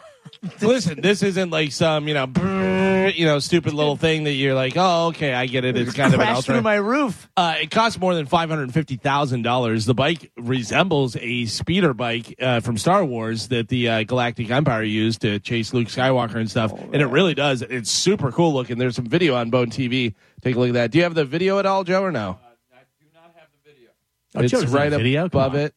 [0.60, 4.54] Listen, this isn't like some you know, brrr, you know, stupid little thing that you're
[4.54, 5.76] like, oh, okay, I get it.
[5.76, 7.28] It's kind of an crashed through my roof.
[7.36, 9.86] Uh, it costs more than five hundred fifty thousand dollars.
[9.86, 14.82] The bike resembles a speeder bike uh, from Star Wars that the uh, Galactic Empire
[14.82, 17.62] used to chase Luke Skywalker and stuff, and it really does.
[17.62, 18.78] It's super cool looking.
[18.78, 20.14] There's some video on Bone TV.
[20.40, 20.90] Take a look at that.
[20.90, 22.40] Do you have the video at all, Joe, or no?
[22.72, 23.90] I do not have the video.
[24.34, 25.24] Oh, it's Joe right have video?
[25.26, 25.72] Above it.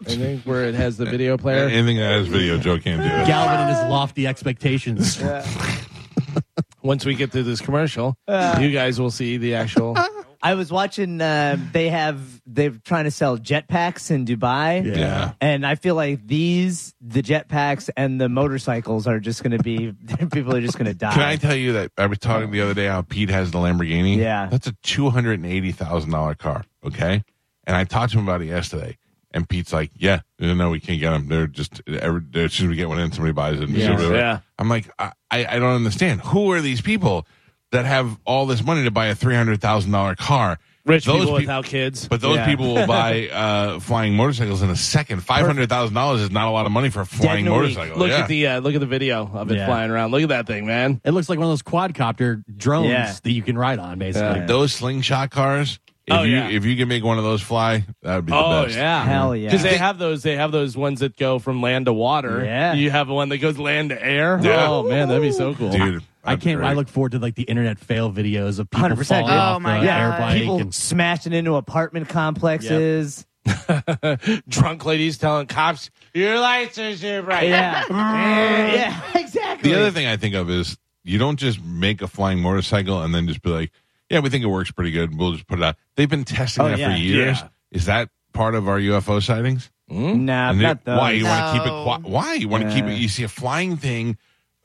[0.00, 1.68] I think where it has the video player.
[1.68, 3.26] Anything that has video, Joe can't do it.
[3.26, 5.22] Galvin and his lofty expectations.
[6.82, 9.96] Once we get through this commercial, you guys will see the actual.
[10.44, 11.20] I was watching.
[11.20, 14.96] Uh, they have they're trying to sell jetpacks in Dubai.
[14.96, 15.34] Yeah.
[15.40, 19.92] And I feel like these, the jetpacks and the motorcycles are just going to be,
[20.32, 21.12] people are just going to die.
[21.12, 23.58] Can I tell you that I was talking the other day how Pete has the
[23.58, 24.16] Lamborghini?
[24.16, 24.48] Yeah.
[24.50, 26.64] That's a two hundred and eighty thousand dollar car.
[26.84, 27.22] Okay.
[27.64, 28.98] And I talked to him about it yesterday.
[29.34, 31.28] And Pete's like, Yeah, no, we can't get them.
[31.28, 33.68] They're just every as soon as we get one in, somebody buys it.
[33.68, 34.40] and Yeah.
[34.58, 36.20] I'm like, I, I I don't understand.
[36.22, 37.26] Who are these people
[37.70, 40.58] that have all this money to buy a three hundred thousand dollar car?
[40.84, 42.08] Rich Those people peop- without kids.
[42.08, 42.46] But those Yeah.
[42.46, 45.22] people will buy uh, flying motorcycles in a second.
[45.22, 47.54] Five hundred thousand dollars is not a lot of money for a flying in a
[47.54, 47.76] week.
[47.76, 47.98] motorcycle.
[48.00, 48.18] Look yeah.
[48.18, 49.66] at the uh, look at the video of it Yeah.
[49.66, 50.10] flying around.
[50.10, 51.00] Look at that thing, man.
[51.04, 53.12] It looks like one of those quadcopter drones Yeah.
[53.22, 54.40] that you can ride on, basically.
[54.40, 54.46] Yeah.
[54.46, 55.78] those slingshot cars.
[56.06, 56.48] If Oh, you yeah.
[56.48, 58.76] if you can make one of those fly, that would be the Oh best.
[58.76, 59.48] yeah, Hell yeah.
[59.48, 60.22] Because they have those.
[60.24, 62.44] They have those ones that go from land to water.
[62.44, 62.72] Yeah.
[62.74, 64.40] You have one that goes land to air.
[64.42, 64.66] Yeah.
[64.68, 65.70] Oh man, that'd be so cool.
[65.70, 66.02] dude.
[66.24, 66.62] I can't.
[66.62, 69.32] I look forward to like the internet fail videos of people 100%, falling dude.
[69.34, 70.00] off Oh, my the God.
[70.00, 70.38] air bike.
[70.40, 73.24] People and, smashing into apartment complexes.
[74.48, 77.84] Drunk ladies telling cops, "Your lights are is right." Yeah.
[77.90, 79.70] yeah, exactly.
[79.70, 83.12] The other thing I think of is you don't just make a flying motorcycle and
[83.14, 83.72] then just be like,
[84.12, 85.18] yeah, we think it works pretty good.
[85.18, 85.76] We'll just put it out.
[85.96, 86.92] They've been testing Oh, that yeah.
[86.92, 87.38] for years.
[87.40, 87.48] Yeah.
[87.72, 89.70] Is that part of our UFO sightings?
[89.88, 90.24] Hmm?
[90.26, 90.98] Nah, And they- not those.
[90.98, 91.70] why you want to keep it?
[91.70, 91.84] No.
[91.84, 92.90] Qui- why you want to keep Yeah.
[92.92, 92.98] it?
[92.98, 94.16] You see a flying thing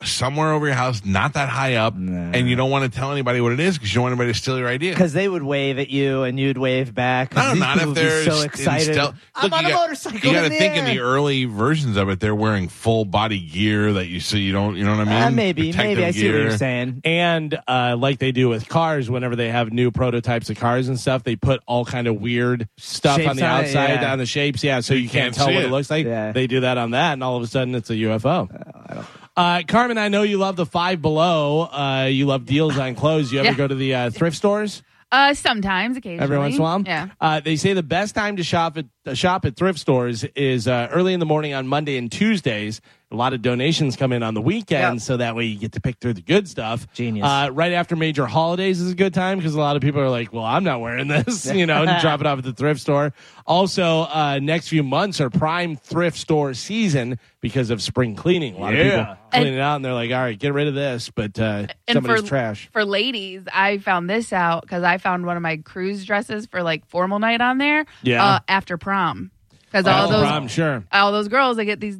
[0.02, 2.30] somewhere over your house, not that high up, Nah.
[2.32, 4.32] and you don't want to tell anybody what it is because you don't want anybody
[4.32, 4.92] to steal your idea.
[4.92, 7.34] Because they would wave at you and you'd wave back.
[7.34, 8.94] No, these not people if would they're so s- in excited.
[8.94, 9.14] stealth.
[9.34, 10.18] I'm Look, on you a got- motorcycle.
[10.28, 13.06] You got to in the think in the early versions of it, they're wearing full
[13.06, 14.38] body gear that you see.
[14.38, 15.22] You don't, you know what I mean?
[15.22, 17.00] Uh, maybe, Protective maybe I see what you're saying.
[17.04, 20.98] And uh, like they do with cars, whenever they have new prototypes of cars and
[20.98, 24.12] stuff, they put all kind of weird stuff Shapes on the on it, outside yeah.
[24.12, 24.62] on the shapes.
[24.62, 25.66] Yeah, so you, You can't, can't tell what it.
[25.66, 25.70] it.
[25.72, 26.06] looks like.
[26.06, 26.30] Yeah.
[26.30, 28.48] They do that on that, and all of a sudden it's a UFO.
[28.88, 29.02] Uh,
[29.38, 31.62] Carmen, I know you love the Five Below.
[31.62, 33.32] Uh, you love deals on clothes.
[33.32, 33.54] You ever Yeah.
[33.54, 34.82] go to the uh, thrift stores
[35.12, 36.22] Uh, sometimes, occasionally.
[36.22, 36.82] every once in a while?
[36.84, 37.08] Yeah.
[37.20, 40.66] Uh, they say the best time to shop at uh, shop at thrift stores is
[40.66, 42.80] uh, early in the morning on Monday and Tuesdays.
[43.10, 45.00] A lot of donations come in on the weekend, Yep.
[45.00, 46.86] so that way you get to pick through the good stuff.
[46.92, 47.24] Genius.
[47.24, 50.10] Uh, right after major holidays is a good time because a lot of people are
[50.10, 52.80] like, "Well, I'm not wearing this," you know, and drop it off at the thrift
[52.82, 53.14] store.
[53.46, 58.56] Also, uh, next few months are prime thrift store season because of spring cleaning.
[58.56, 60.74] A lot of people clean it out, and they're like, "All right, get rid of
[60.74, 62.68] this," but uh, And somebody's for trash.
[62.72, 66.62] for ladies, I found this out because I found one of my cruise dresses for
[66.62, 67.86] like formal night on there.
[68.02, 68.22] Yeah.
[68.22, 69.30] Uh, after prom,
[69.64, 70.84] because all those prom, sure.
[70.92, 71.98] all those girls they get these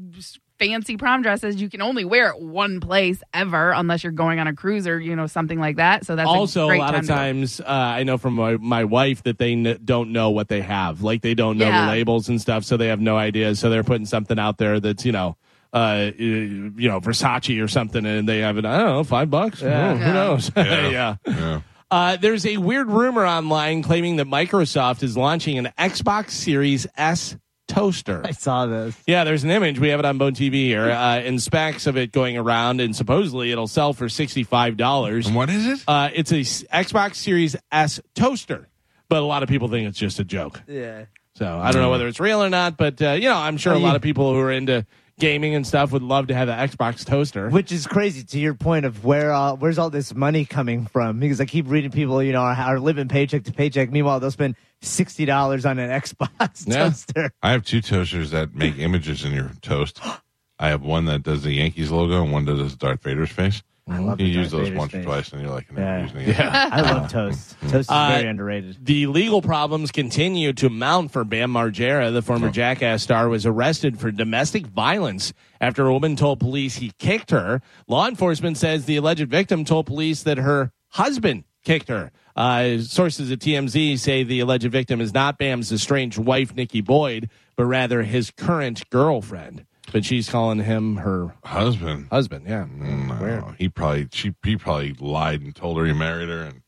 [0.59, 4.47] fancy prom dresses you can only wear it one place ever unless you're going on
[4.47, 6.05] a cruise or you know something like that.
[6.05, 8.85] So that's also a, a lot time of times uh, i know from my, my
[8.85, 11.87] wife that they n- don't know what they have like they don't know Yeah.
[11.87, 14.81] the labels and stuff so they have no idea so they're putting something out there
[14.81, 15.37] that's you know
[15.73, 19.61] uh you know versace or something and they have it i don't know five bucks
[19.63, 19.93] Yeah.
[19.93, 20.89] Oh, who knows Yeah.
[20.91, 21.61] yeah Yeah.
[21.91, 27.37] uh, there's a weird rumor online claiming that Microsoft is launching an Xbox Series S
[27.69, 28.23] toaster.
[28.25, 28.97] I saw this.
[29.07, 29.79] Yeah, there's an image.
[29.79, 32.97] We have it on Bone TV here, uh, and specs of it going around, and
[32.97, 35.27] supposedly it'll sell for sixty-five dollars.
[35.29, 35.85] And what is it?
[35.87, 38.69] Uh, it's a s- Xbox Series S toaster,
[39.09, 40.61] but a lot of people think it's just a joke.
[40.67, 41.05] Yeah.
[41.37, 43.73] So I don't know whether it's real or not, but uh, you know, I'm sure
[43.73, 44.85] a lot of people who are into
[45.21, 47.49] gaming and stuff would love to have an Xbox toaster.
[47.49, 51.21] Which is crazy to your point of where uh, where's all this money coming from?
[51.21, 53.91] Because I keep reading people, you know, are, are living paycheck to paycheck.
[53.91, 56.85] Meanwhile, they'll spend sixty dollars on an Xbox Yeah.
[56.85, 57.31] toaster.
[57.43, 60.01] I have two toasters that make images in your toast.
[60.61, 63.63] I have one that does the Yankees logo and one that does Darth Vader's face.
[63.91, 66.03] I love You use those Vader's once or twice, and you're like, never Yeah.
[66.03, 66.29] using it.
[66.37, 66.69] Yeah.
[66.73, 67.57] I love toast.
[67.63, 68.77] Toast is Uh, very underrated.
[68.85, 72.13] The legal problems continue to mount for Bam Margera.
[72.13, 76.93] The former Jackass star was arrested for domestic violence after a woman told police he
[76.99, 77.63] kicked her.
[77.87, 82.11] Law enforcement says the alleged victim told police that her husband kicked her.
[82.39, 87.29] Uh, sources at TMZ say the alleged victim is not Bam's estranged wife, Nikki Boyd,
[87.57, 89.67] but rather his current girlfriend.
[89.91, 92.07] But she's calling him her Husband.
[92.13, 92.45] husband.
[92.47, 92.67] Yeah.
[92.71, 96.63] No, he probably she he probably lied and told her he married her, and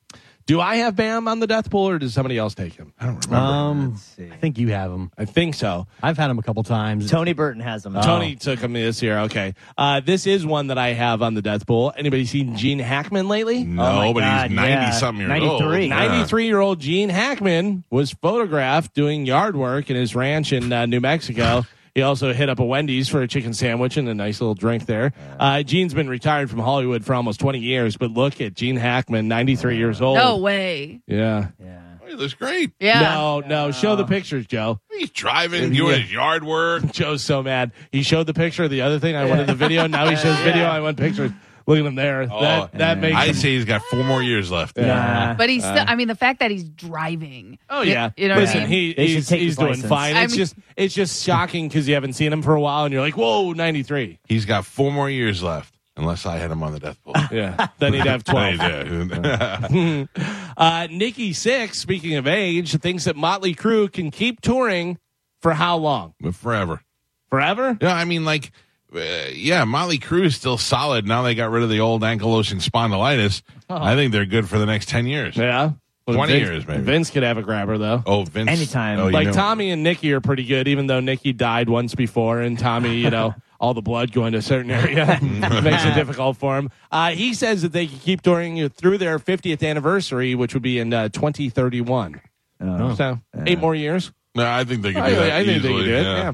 [0.51, 2.93] Do I have Bam on the death pool, or does somebody else take him?
[2.99, 3.37] I don't remember.
[3.37, 4.29] Um, see.
[4.33, 5.13] I think you have him.
[5.17, 5.87] I think so.
[6.03, 7.09] I've had him a couple times.
[7.09, 7.95] Tony Burton has him.
[7.95, 9.21] Tony took him this year.
[9.21, 9.55] Okay.
[9.79, 11.93] Uh, this is one that I have on the death pool.
[11.97, 13.63] Anybody seen Gene Hackman lately?
[13.63, 14.91] no, oh but God, he's ninety yeah.
[14.91, 15.83] something years 93.
[15.83, 15.83] old.
[15.85, 16.09] Yeah.
[16.09, 20.85] 93 year old Gene Hackman was photographed doing yard work in his ranch in uh,
[20.85, 21.65] New Mexico.
[21.95, 24.87] He also hit up a Wendy's for a chicken sandwich and a nice little drink
[24.87, 25.13] there.
[25.39, 29.27] Uh, Gene's been retired from Hollywood for almost 20 years, but look at Gene Hackman,
[29.29, 30.17] 93 years old.
[30.19, 31.01] No way.
[31.07, 31.49] Yeah.
[31.61, 31.81] Yeah.
[32.03, 32.73] Oh, He looks great.
[32.79, 33.01] Yeah.
[33.01, 33.71] No, no.
[33.73, 34.81] Show the pictures, Joe.
[34.93, 35.99] He's driving, doing Yeah.
[35.99, 36.85] his yard work.
[36.93, 37.73] Joe's so mad.
[37.91, 38.69] He showed the picture.
[38.69, 39.87] The other thing I wanted the video.
[39.87, 40.65] Now he shows video.
[40.67, 41.31] I want pictures.
[41.67, 42.27] Look at him there.
[42.27, 44.77] that that makes I him- say he's got four more years left.
[44.79, 45.35] Yeah.
[45.35, 47.59] But he's still, I mean, the fact that he's driving.
[47.69, 48.11] Oh yeah.
[48.17, 48.95] You know Listen, what I mean?
[48.97, 49.89] he he's, he's doing license.
[49.89, 50.17] fine.
[50.17, 52.85] I It's mean- just it's just shocking because you haven't seen him for a while
[52.85, 54.19] and you're like, whoa, 93.
[54.27, 57.15] He's got four more years left, unless I had him on the death pool.
[57.31, 57.69] Yeah.
[57.79, 58.55] then he'd have 12.
[58.57, 60.07] Yeah.
[60.57, 64.99] Uh, Nikki Sixx, speaking of age, thinks that Motley Crue can keep touring
[65.41, 66.13] for how long?
[66.33, 66.83] forever.
[67.31, 67.79] Forever?
[67.81, 68.51] Yeah, I mean, like,
[68.95, 71.07] uh, yeah, Motley Crue is still solid.
[71.07, 73.43] Now they got rid of the old ankylosing spondylitis.
[73.69, 75.37] I think they're good for the next ten years.
[75.37, 75.73] Yeah.
[76.07, 76.83] 20 Vince- years, maybe.
[76.83, 78.03] Vince could have a grabber though.
[78.05, 78.49] Oh, Vince.
[78.51, 78.99] Anytime.
[78.99, 82.41] Oh, like know- Tommy and Nikki are pretty good, even though Nikki died once before,
[82.41, 86.37] and Tommy, you know, all the blood going to a certain area makes it difficult
[86.37, 86.71] for him.
[86.91, 90.79] Uh, he says that they can keep touring through their 50th anniversary, which would be
[90.81, 92.21] in uh, 2031.
[92.63, 92.95] Oh.
[92.95, 94.11] So eight more years.
[94.35, 95.31] No, I think they can I, do that.
[95.33, 96.03] I think they easily, can do it.
[96.03, 96.17] yeah.
[96.17, 96.33] Yeah.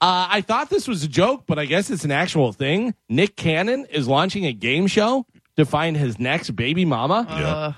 [0.00, 2.94] Uh, I thought this was a joke, but I guess it's an actual thing.
[3.08, 5.24] Nick Cannon is launching a game show
[5.56, 7.26] to find his next baby mama.
[7.30, 7.72] Yeah.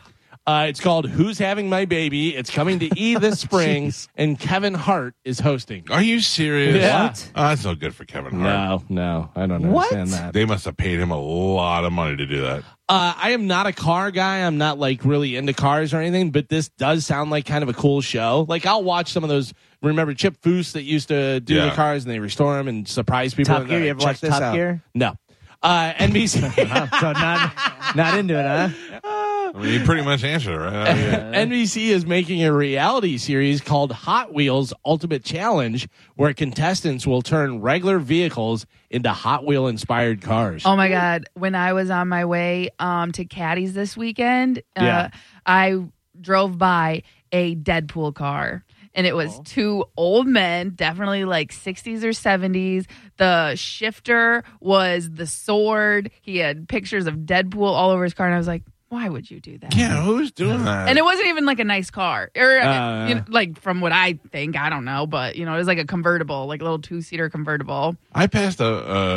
[0.45, 2.35] Uh, it's called Who's Having My Baby?
[2.35, 5.85] It's coming to E this spring, and Kevin Hart is hosting.
[5.91, 6.77] Are you serious?
[6.77, 7.13] Yeah.
[7.37, 8.43] Oh, that's no good for Kevin Hart.
[8.43, 9.93] No, no, I don't What?
[9.93, 10.33] understand that.
[10.33, 12.65] They must have paid him a lot of money to do that.
[12.89, 14.39] Uh, I am not a car guy.
[14.39, 17.69] I'm not like really into cars or anything, but this does sound like kind of
[17.69, 18.47] a cool show.
[18.49, 19.53] Like I'll watch some of those.
[19.83, 23.35] Remember Chip Foose that used to do the cars and they restore them and surprise
[23.35, 23.55] people.
[23.55, 23.79] Top and, Gear.
[23.79, 24.55] uh, You ever check watch this Top out.
[24.55, 24.83] Gear?
[24.95, 25.17] No.
[25.63, 26.41] Uh, NBC.
[27.01, 27.53] so not
[27.97, 28.69] not into it, huh?
[29.03, 30.89] I mean, you pretty much answered it, right?
[30.89, 37.07] I mean, NBC is making a reality series called Hot Wheels Ultimate Challenge, where contestants
[37.07, 40.63] will turn regular vehicles into Hot Wheel inspired cars.
[40.67, 41.25] Oh my god!
[41.35, 44.99] When I was on my way um, to Caddy's this weekend, Yeah.
[44.99, 45.09] uh,
[45.47, 45.85] I
[46.21, 47.03] drove by
[47.33, 48.65] a Deadpool car.
[48.99, 49.17] And it Oh.
[49.17, 52.85] was two old men, definitely like 60s or 70s.
[53.17, 56.11] The shifter was the sword.
[56.21, 58.27] He had pictures of Deadpool all over his car.
[58.27, 59.77] And I was like, why would you do that?
[59.77, 60.89] yeah, who's doing that?
[60.89, 63.93] And it wasn't even like a nice car, or Uh, you know, like from what
[63.93, 66.65] I think, I don't know, but you know, it was like a convertible, like a
[66.65, 67.97] little two seater convertible.
[68.15, 68.67] I passed a,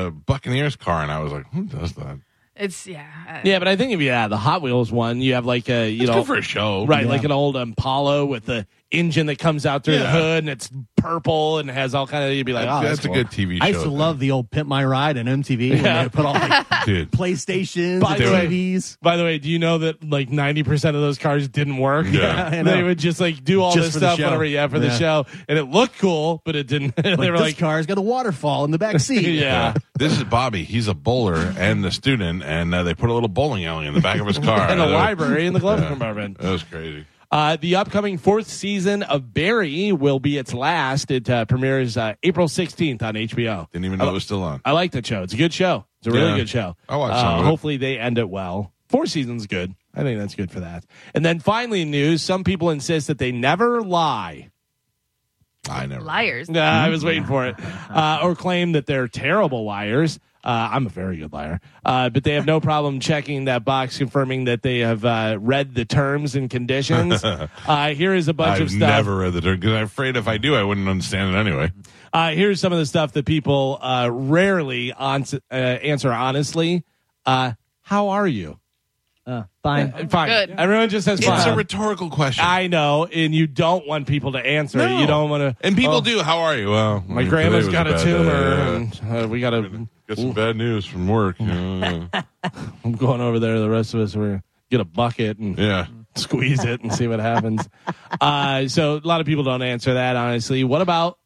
[0.07, 2.19] a Buccaneers car and I was like, who does that?
[2.53, 5.45] It's yeah, Yeah, but I think if you have the Hot Wheels one, you have
[5.45, 6.86] like a you It's know good for a show.
[6.86, 10.49] right like an old Impala with the engine that comes out through the hood and
[10.49, 13.27] it's purple and has all kind of you'd be like, oh, that's, that's, a good
[13.27, 13.63] TV show.
[13.65, 16.03] I used to love the old Pimp My Ride and MTV when Yeah.
[16.03, 18.97] they put all like Dude, PlayStations By and the way- TVs.
[19.01, 22.05] By the way, do you know that like ninety percent of those cars didn't work?
[22.09, 22.49] Yeah.
[22.51, 22.71] I know.
[22.71, 25.57] they would just like do all Just this stuff whatever, yeah, for the show, and
[25.57, 26.95] it looked cool, but it didn't.
[26.97, 29.21] they Like, were this like, car's got a waterfall in the back seat.
[29.39, 29.73] yeah.
[29.97, 30.63] this is Bobby.
[30.63, 33.93] He's a bowler and a student, and uh, they put a little bowling alley in
[33.93, 34.69] the back of his car.
[34.71, 36.37] in the Uh, library in the glove compartment.
[36.39, 37.05] That was crazy.
[37.32, 41.09] Uh, the upcoming fourth season of Barry will be its last.
[41.11, 43.71] It uh, premieres uh, April 16th on HBO.
[43.71, 44.59] Didn't even know it was still on.
[44.65, 45.23] I like that show.
[45.23, 45.86] It's a good show.
[45.99, 46.36] It's a really Yeah.
[46.38, 46.75] good show.
[46.89, 47.47] I watched Uh, some of it.
[47.47, 48.73] Hopefully they end it well.
[48.89, 49.73] Four seasons good.
[49.95, 50.84] I think that's good for that.
[51.13, 52.21] And then finally, news.
[52.21, 54.49] Some people insist that they never lie.
[55.69, 56.03] I never.
[56.03, 56.49] liars.
[56.49, 57.55] Nah, I was waiting for it.
[57.89, 60.17] Uh, or claim that they're terrible liars.
[60.43, 61.59] Uh, I'm a very good liar.
[61.85, 65.75] Uh, but they have no problem checking that box, confirming that they have uh, read
[65.75, 67.23] the terms and conditions.
[67.67, 68.81] Uh, here is a bunch I've of stuff.
[68.83, 71.37] I've never read the term because I'm afraid if I do, I wouldn't understand it
[71.37, 71.71] anyway.
[72.13, 76.83] Uh, here's some of the stuff that people uh, rarely on, uh, answer honestly.
[77.25, 78.59] Uh, how are you?
[79.25, 79.93] Uh, fine.
[79.93, 80.29] Uh, Fine.
[80.29, 80.59] Good.
[80.59, 81.37] Everyone just says fine.
[81.37, 82.43] It's a rhetorical question.
[82.45, 84.79] I know, and you don't want people to answer.
[84.79, 84.99] No.
[84.99, 85.65] You don't want to.
[85.65, 86.21] and people oh, do.
[86.21, 86.71] How are you?
[86.71, 88.75] Well, My grandma's got a bad tumor, day.
[88.75, 89.87] and uh, we got to.
[90.16, 91.39] Got some bad news from work.
[91.39, 92.09] you know.
[92.84, 93.59] I'm going over there.
[93.59, 95.88] The rest of us we're get a bucket and yeah.
[96.16, 97.68] squeeze it and see what happens.
[98.22, 100.16] uh, so a lot of people don't answer that.
[100.16, 101.18] Honestly, what about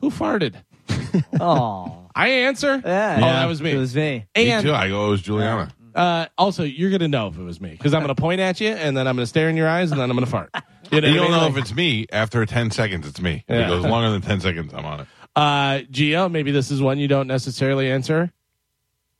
[0.00, 0.54] who farted?
[1.40, 2.80] Oh, I answer.
[2.84, 3.16] yeah.
[3.18, 3.72] Oh, that was me.
[3.72, 4.26] It was me.
[4.36, 4.72] Me too.
[4.72, 5.72] I go, it was Juliana.
[5.92, 8.68] Uh, also, you're gonna know if it was me because I'm gonna point at you
[8.68, 10.50] and then I'm gonna stare in your eyes and then I'm gonna fart.
[10.92, 11.30] You know You what I don't mean?
[11.32, 13.08] know Like- if it's me after 10 seconds.
[13.08, 13.44] It's me.
[13.48, 13.66] If Yeah.
[13.66, 15.06] it goes longer than 10 seconds, I'm on it.
[15.40, 18.30] Uh, Gio, maybe this is one you don't necessarily answer.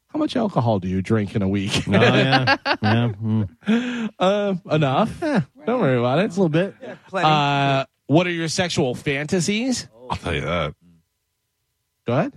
[0.09, 1.73] How much alcohol do you drink in a week?
[1.89, 2.57] Oh, yeah.
[2.83, 3.13] yeah.
[3.23, 4.11] mm.
[4.19, 5.19] uh, enough.
[5.21, 6.27] Don't worry about it.
[6.27, 6.75] It's a little bit.
[7.11, 9.89] Uh, what are your sexual fantasies?
[10.11, 10.75] I'll tell you that.
[12.07, 12.35] Go ahead.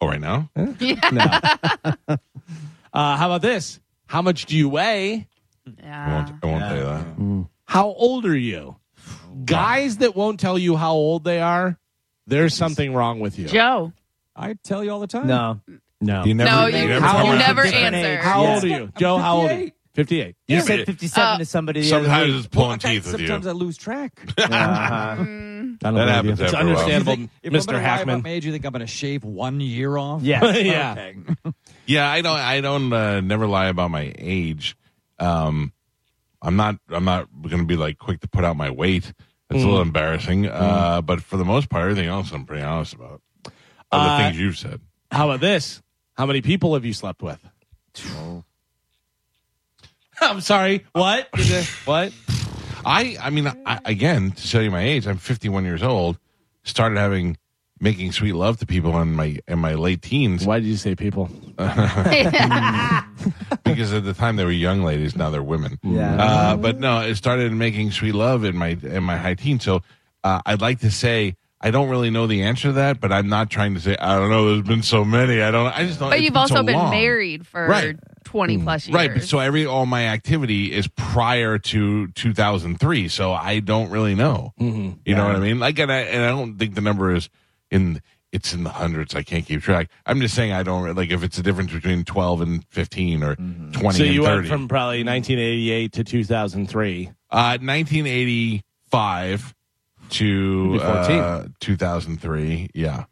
[0.00, 0.48] Oh, right now?
[0.56, 0.64] No.
[2.08, 2.16] uh,
[2.94, 3.78] how about this?
[4.06, 5.28] How much do you weigh?
[5.84, 7.48] I won't, I won't tell you that.
[7.66, 8.76] How old are you?
[9.44, 11.78] Guys that won't tell you how old they are,
[12.28, 13.48] there's something wrong with you.
[13.48, 13.92] Joe.
[14.36, 15.26] I tell you all the time.
[15.26, 15.60] No.
[16.00, 16.24] No.
[16.24, 18.16] You never, No, you, never How you old- never answer.
[18.18, 18.54] How Yeah.
[18.54, 18.92] old are you?
[18.98, 19.72] Joe, how old are you?
[19.94, 20.36] 58.
[20.46, 22.38] You Yeah, said 57 Uh, to somebody the other Sometimes week.
[22.38, 23.50] it's pulling teeth with Sometimes you.
[23.50, 24.12] I lose track.
[24.38, 25.16] Uh-huh.
[25.84, 26.44] I That happens you.
[26.46, 26.76] It's after a while.
[26.78, 27.66] understandable, Think- if I'm Mr.
[27.66, 28.22] gonna lie about Hackman.
[28.22, 30.22] my age, you think I'm going to shave one year off?
[30.22, 30.42] Yes.
[30.64, 30.92] yeah.
[30.92, 31.52] Okay.
[31.86, 32.38] Yeah, I don't.
[32.38, 34.76] I don't uh, never lie about my age.
[35.18, 35.72] Um,
[36.40, 36.76] I'm not.
[36.90, 39.12] I'm not going to be like quick to put out my weight.
[39.50, 40.46] It's a little embarrassing.
[40.46, 43.22] Uh, but for the most part, everything else I'm pretty honest about.
[43.44, 43.50] The
[43.92, 44.80] Uh, things you've said.
[45.10, 45.80] How about this?
[46.16, 47.38] How many people have you slept with?
[50.20, 50.84] I'm sorry.
[50.92, 51.28] What?
[51.84, 52.12] What?
[52.84, 53.16] I.
[53.20, 56.18] I mean, I, again, to tell you my age, I'm 51 years old.
[56.64, 57.36] Started having
[57.80, 60.94] making sweet love to people in my in my late teens Why did you say
[60.94, 61.26] people?
[63.64, 65.16] because at the time they were young ladies.
[65.16, 65.78] Now they're women.
[65.82, 66.22] Yeah.
[66.22, 69.64] Uh, but no, it started making sweet love in my in my high teens.
[69.64, 69.82] So
[70.24, 73.28] uh, I'd like to say I don't really know the answer to that, but I'm
[73.28, 74.52] not trying to say I don't know.
[74.52, 75.42] There's been so many.
[75.42, 75.66] I don't.
[75.66, 76.10] I just don't.
[76.10, 76.90] But you've been also so been long.
[76.90, 77.96] married for Right.
[78.24, 78.94] 20 plus years.
[78.94, 84.14] Right, but so every all my activity is prior to 2003, so I don't really
[84.14, 84.52] know.
[84.60, 84.98] Mm-hmm.
[85.06, 85.58] You know what I mean?
[85.58, 87.30] Like, and I, and I don't think the number is
[87.70, 88.00] in
[88.32, 89.14] it's in the hundreds.
[89.14, 89.88] I can't keep track.
[90.04, 93.36] I'm just saying I don't like if it's a difference between 12 and 15 or
[93.36, 93.72] mm-hmm.
[93.72, 94.36] 20 So and you 30.
[94.36, 97.06] went from probably 1988 to 2003.
[97.30, 99.54] Uh, 1985
[100.10, 102.70] to uh, 2003.
[102.74, 103.04] Yeah.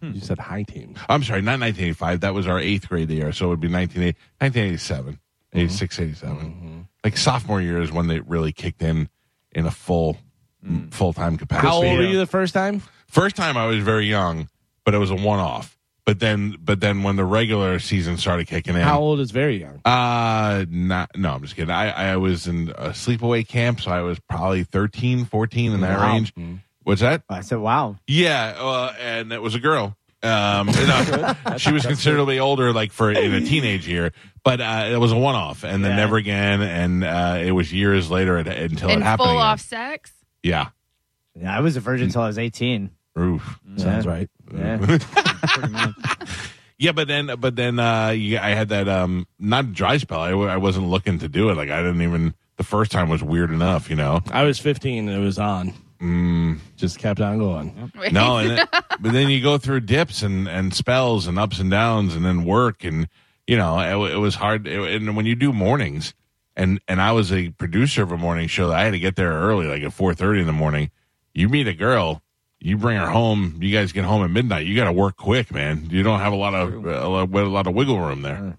[0.00, 0.12] Hmm.
[0.12, 0.94] You said high team.
[1.08, 2.20] I'm sorry, not 1985.
[2.20, 3.32] That was our eighth grade year.
[3.32, 5.58] So it would be 1980 1987, mm-hmm.
[5.58, 6.36] 86, 87.
[6.36, 6.80] Mm-hmm.
[7.04, 9.08] Like sophomore year is when they really kicked in
[9.52, 10.18] in a full
[10.64, 10.92] mm.
[10.92, 11.68] full time capacity.
[11.68, 12.82] How old were you the first time?
[13.08, 14.48] First time I was very young,
[14.84, 15.72] but it was a one off.
[16.04, 19.56] But then, but then when the regular season started kicking in, How old is very
[19.60, 19.80] young?
[19.84, 21.70] uh, not, no, I'm just kidding.
[21.74, 25.98] I, I was in a sleepaway camp, so I was probably 13, 14 in that
[25.98, 26.12] Wow.
[26.12, 26.32] range.
[26.84, 27.22] What's that?
[27.28, 27.96] I said, wow.
[28.06, 29.96] Yeah, uh, and it was a girl.
[30.22, 34.12] Um, no, she was considerably older, like for in a teenage year,
[34.44, 35.96] but uh, it was a one-off, and then Yeah.
[35.96, 36.62] never again.
[36.62, 39.26] And uh, it was years later it, until And it happened.
[39.30, 39.42] full again.
[39.46, 40.12] off sex.
[40.44, 40.68] Yeah.
[41.34, 42.90] Yeah, I was a virgin until I was 18.
[43.18, 43.58] Oof.
[43.76, 44.28] Sounds right.
[44.54, 44.98] Yeah.
[46.78, 50.20] Yeah, but then, but then, uh, yeah, I had that um, not dry spell.
[50.20, 51.54] I, w- I wasn't looking to do it.
[51.56, 52.34] Like I didn't even.
[52.58, 54.20] The first time was weird enough, you know.
[54.30, 55.72] I was 15 and it was on.
[56.02, 57.90] Mm, Just kept on going.
[58.12, 61.70] no, and it, but then you go through dips and and spells and ups and
[61.70, 63.08] downs, and then work, and
[63.46, 64.66] you know, it, w- it was hard.
[64.66, 66.12] It, and when you do mornings,
[66.56, 69.16] and and I was a producer of a morning show, that I had to get
[69.16, 70.90] there early, like at four thirty in the morning.
[71.32, 72.20] You meet a girl.
[72.60, 73.58] You bring her home.
[73.60, 74.66] You guys get home at midnight.
[74.66, 75.88] You got to work quick, man.
[75.90, 78.58] You don't have a lot of a lot, a lot of wiggle room there.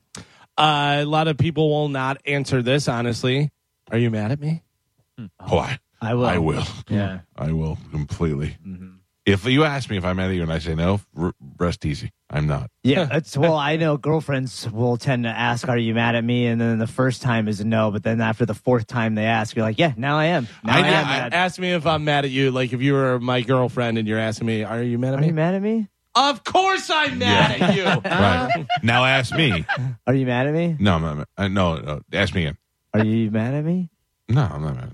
[0.57, 3.51] Uh, a lot of people will not answer this, honestly.
[3.91, 4.63] Are you mad at me?
[5.39, 6.25] Oh, I, I will.
[6.25, 6.65] I will.
[6.89, 7.19] Yeah.
[7.35, 8.57] I will completely.
[9.27, 11.85] If you ask me if I'm mad at you and I say no, r- rest
[11.85, 12.11] easy.
[12.29, 12.71] I'm not.
[12.83, 16.47] Yeah, it's well, I know girlfriends will tend to ask, "Are you mad at me?"
[16.47, 19.55] And then the first time is no, but then after the fourth time they ask,
[19.55, 20.47] you're like, "Yeah, now I am.
[20.63, 22.51] Now I, I know, am I- mad." Ask me if I'm mad at you.
[22.51, 25.21] Like if you were my girlfriend and you're asking me, are you mad at Are
[25.21, 25.27] me?
[25.27, 25.87] you mad at me?
[26.15, 27.83] Of course I'm mad at you.
[28.09, 28.65] Right.
[28.81, 29.65] now ask me.
[30.07, 30.75] Are you mad at me?
[30.79, 31.17] No, I'm not.
[31.17, 31.27] mad.
[31.37, 32.57] Uh, no, no, ask me again.
[32.93, 33.89] Are you mad at me?
[34.29, 34.91] No, I'm not mad.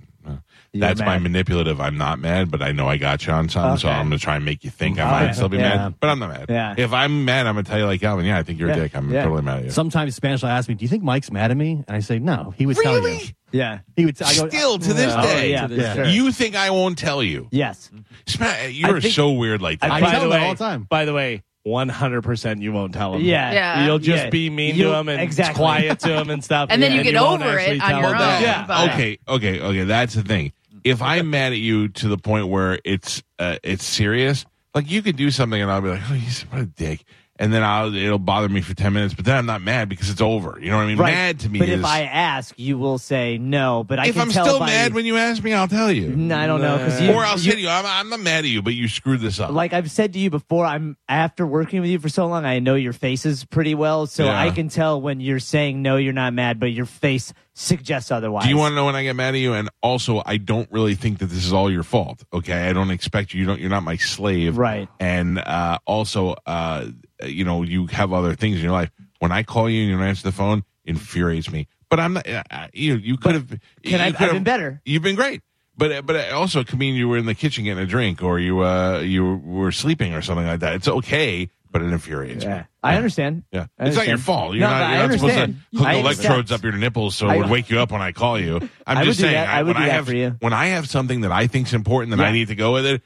[0.75, 0.87] No.
[0.87, 1.79] You're That's my manipulative.
[1.79, 3.95] I'm not mad, but I know I got you on something, so Okay.
[3.95, 5.25] I'm gonna try and make you think I Okay.
[5.27, 5.75] might still be Yeah.
[5.75, 6.45] mad, but I'm not mad.
[6.49, 6.73] Yeah.
[6.75, 8.25] If I'm mad, I'm gonna tell you like Calvin.
[8.25, 8.75] Yeah, I think you're Yeah.
[8.77, 8.95] a dick.
[8.95, 9.23] I'm Yeah.
[9.23, 9.69] totally mad at you.
[9.69, 12.17] Sometimes Spanish will ask me, "Do you think Mike's mad at me?" And I say,
[12.17, 13.05] "No." He would tell you.
[13.05, 13.35] really?
[13.51, 13.79] Yeah.
[13.95, 14.19] He would.
[14.19, 15.93] I go, Still to oh, this Oh, day, yeah, Yeah.
[15.93, 16.05] sure.
[16.05, 17.49] you think I won't tell you?
[17.51, 17.91] Yes.
[18.25, 19.91] Sma- You're think- so weird like that.
[19.91, 20.87] I by tell the them way, all the time.
[20.89, 23.21] By the way, 100% you won't tell him.
[23.21, 23.51] Yeah.
[23.53, 23.85] Yeah.
[23.85, 24.29] You'll just Yeah.
[24.31, 25.53] be mean You- to him and exactly.
[25.55, 26.69] quiet to him and stuff.
[26.71, 28.41] And then you get won't over actually it on tell your him own.
[28.41, 28.65] yeah.
[28.67, 29.17] but- Okay.
[29.27, 29.59] Okay.
[29.59, 29.83] Okay.
[29.83, 30.51] That's the thing.
[30.83, 35.01] If I'm mad at you to the point where it's uh, it's serious, like you
[35.01, 37.03] could do something and I'll be like, oh, he's what a dick,
[37.43, 40.09] and then I'll it'll bother me for ten minutes, but then I'm not mad because
[40.09, 40.57] it's over.
[40.61, 40.97] You know what I mean?
[40.97, 41.13] Right.
[41.13, 43.83] Mad to me But is if I ask, you will say no.
[43.83, 46.11] But I if I'm still mad when you ask me, I'll tell you.
[46.11, 48.21] Mm, I don't know because you, or I'll you- say to you, I'm, I'm not
[48.21, 49.51] mad at you, but you screwed this up.
[49.51, 52.59] like I've said to you before, I'm after working with you for so long, I
[52.59, 54.39] know your faces pretty well, so Yeah.
[54.39, 58.43] I can tell when you're saying no, you're not mad, but your face suggests otherwise.
[58.43, 59.53] Do you want to know when I get mad at you?
[59.53, 62.23] And also, I don't really think that this is all your fault.
[62.33, 63.41] Okay, I don't expect you.
[63.41, 63.59] You don't.
[63.59, 64.87] You're not my slave, Right.
[64.99, 66.87] And uh, also, uh,
[67.29, 68.91] you know, you have other things in your life.
[69.19, 71.67] When I call you and you don't answer the phone, infuriates me.
[71.89, 72.27] But I'm not.
[72.27, 73.47] Uh, you you could have.
[73.49, 74.11] Can you I?
[74.11, 74.81] could I've been better.
[74.85, 75.41] You've been great.
[75.77, 78.21] But uh, but it also could mean you were in the kitchen getting a drink,
[78.21, 80.75] or you uh you were sleeping, or something like that.
[80.75, 82.61] It's okay, but it infuriates me.
[82.83, 83.43] I understand.
[83.51, 84.53] Yeah, I it's not your fault.
[84.55, 85.55] You're No, not, you're not supposed to understand.
[85.75, 88.57] hook electrodes up your nipples so it would wake you up when I call you.
[88.85, 89.35] I'm I just saying.
[89.35, 90.35] I would when do I have for you.
[90.41, 93.01] when I have something that I think's important that I need to go with it,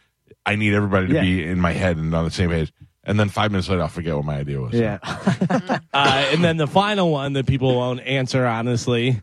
[0.46, 1.22] I need everybody to Yeah.
[1.22, 2.72] be in my head and on the same page.
[3.08, 4.74] And then five minutes later, I'll forget what my idea was.
[4.74, 5.00] Yeah.
[5.94, 9.20] Uh, and then the final one that people won't answer, honestly.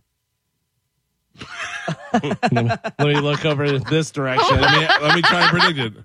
[2.13, 4.61] let, me, look over this direction.
[4.61, 6.05] let me let me try and predict it.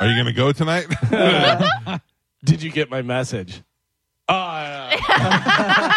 [0.00, 0.86] Are you going to go tonight?
[2.44, 3.62] Did you get my message?
[4.30, 4.88] Oh, yeah.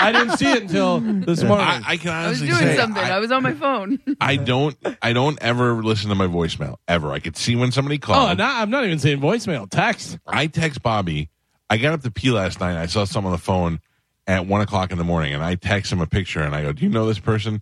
[0.01, 1.65] I didn't see it until this morning.
[1.65, 3.03] I, I can I was honestly doing say something.
[3.03, 3.99] I, I, was on my phone.
[4.21, 7.11] I don't I don't ever listen to my voicemail ever.
[7.11, 8.29] I could see when somebody oh, called.
[8.29, 10.17] oh, not, I'm not even saying voicemail, text.
[10.25, 11.29] I text Bobby.
[11.69, 12.77] I got up to pee last night.
[12.77, 13.79] I saw someone on the phone
[14.27, 16.71] at one o'clock in the morning, and I text him a picture, and I go,
[16.71, 17.61] "Do you know this person?"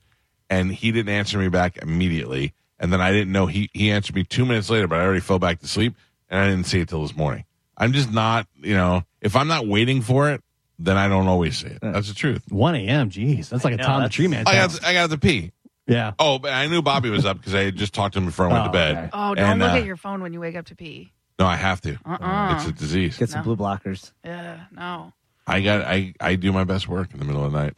[0.49, 2.53] And he didn't answer me back immediately.
[2.79, 5.19] And then I didn't know he he answered me two minutes later, but I already
[5.19, 5.95] fell back to sleep,
[6.29, 7.45] and I didn't see it till this morning.
[7.77, 10.43] I'm just not, you know, if I'm not waiting for it,
[10.79, 11.79] then I don't always see it.
[11.81, 12.43] That's the truth.
[12.49, 13.09] 1 a.m.
[13.09, 14.45] Jeez, that's like a know, Tom the that's- Tree Man.
[14.47, 14.81] I text.
[14.81, 15.51] got I got to pee.
[15.87, 16.13] yeah.
[16.17, 18.47] Oh, but I knew Bobby was up because I had just talked to him before
[18.49, 18.97] I went to Oh, bed.
[18.97, 19.09] okay.
[19.13, 21.11] Oh, don't And, look uh, at your phone when you wake up to pee.
[21.37, 21.97] No, I have to.
[22.05, 22.55] Uh-uh.
[22.57, 23.17] It's a disease.
[23.17, 23.55] Get some No.
[23.55, 24.11] blue blockers.
[24.25, 25.13] Yeah, no.
[25.47, 27.73] I got I I do my best work in the middle of the night.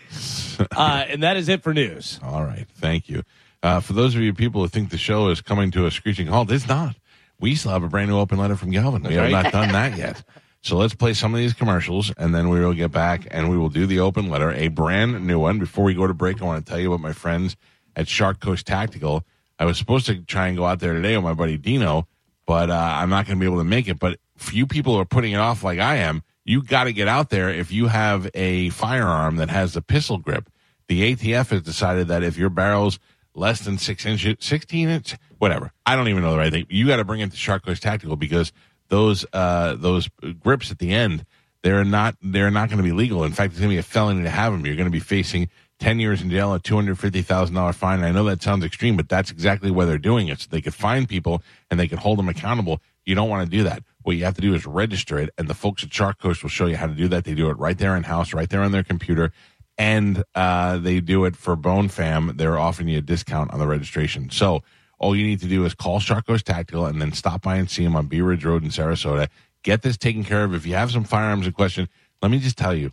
[0.76, 2.20] Uh, and that is it for news.
[2.22, 2.66] All right.
[2.74, 3.22] Thank you.
[3.62, 6.26] Uh, for those of you people who think the show is coming to a screeching
[6.26, 6.96] halt, it's not.
[7.38, 9.02] We still have a brand new open letter from Galvin.
[9.02, 9.44] We have right.
[9.44, 10.22] not done that yet.
[10.62, 13.56] So let's play some of these commercials and then we will get back and we
[13.56, 15.58] will do the open letter, a brand new one.
[15.58, 17.56] Before we go to break, I want to tell you about my friends
[17.96, 19.24] at Shark Coast Tactical.
[19.58, 22.06] I was supposed to try and go out there today with my buddy Dino,
[22.46, 23.98] but uh, I'm not going to be able to make it.
[23.98, 24.18] But
[24.52, 27.48] you people are putting it off like I am, you got to get out there
[27.48, 30.50] if you have a firearm that has the pistol grip.
[30.88, 32.98] The ATF has decided that if your barrel's
[33.34, 35.72] less than six inches, 16 inch, whatever.
[35.86, 36.66] I don't even know the right thing.
[36.68, 38.52] You got to bring it to Shark Coast Tactical because
[38.90, 40.08] those, uh, those
[40.38, 41.24] grips at the end,
[41.62, 43.24] they're not, they're not going to be legal.
[43.24, 44.66] In fact, it's going to be a felony to have them.
[44.66, 45.48] You're going to be facing
[45.78, 47.98] 10 years in jail, a $250,000 fine.
[47.98, 50.40] And I know that sounds extreme, but that's exactly why they're doing it.
[50.40, 52.80] So they could find people and they could hold them accountable.
[53.06, 53.82] You don't want to do that.
[54.02, 55.30] What you have to do is register it.
[55.38, 57.24] And the folks at Shark Coast will show you how to do that.
[57.24, 59.32] They do it right there in house, right there on their computer
[59.80, 62.34] and uh, they do it for Bone Fam.
[62.36, 64.28] They're offering you a discount on the registration.
[64.28, 64.62] So
[65.00, 67.68] all you need to do is call Shark Coast Tactical and then stop by and
[67.68, 69.28] see him on Bee Ridge Road in Sarasota.
[69.64, 70.54] Get this taken care of.
[70.54, 71.88] If you have some firearms in question,
[72.22, 72.92] let me just tell you,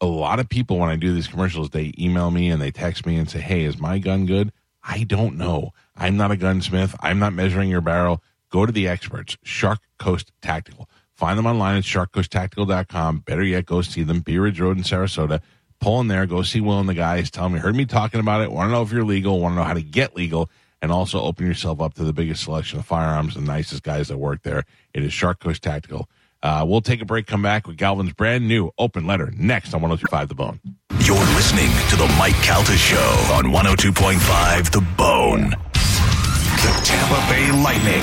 [0.00, 3.06] a lot of people when I do these commercials, they email me and they text
[3.06, 4.52] me and say, "Hey, is my gun good?"
[4.84, 5.72] I don't know.
[5.96, 6.94] I'm not a gunsmith.
[7.00, 8.22] I'm not measuring your barrel.
[8.50, 10.88] Go to the experts, Shark Coast Tactical.
[11.14, 13.20] Find them online at sharkcoasttactical.com.
[13.20, 15.40] Better yet, go see them, Bee Ridge Road in Sarasota
[15.80, 18.20] pull in there, go see Will and the guys, tell them you heard me talking
[18.20, 20.50] about it, want to know if you're legal, want to know how to get legal,
[20.82, 24.08] and also open yourself up to the biggest selection of firearms and the nicest guys
[24.08, 24.64] that work there.
[24.94, 26.08] It is Shark Coast Tactical.
[26.42, 29.80] Uh, we'll take a break, come back with Galvin's brand new open letter next on
[29.80, 30.60] 1025 The Bone.
[31.00, 35.50] You're listening to the Mike Calta Show on 102.5 The Bone.
[35.50, 38.02] The Tampa Bay Lightning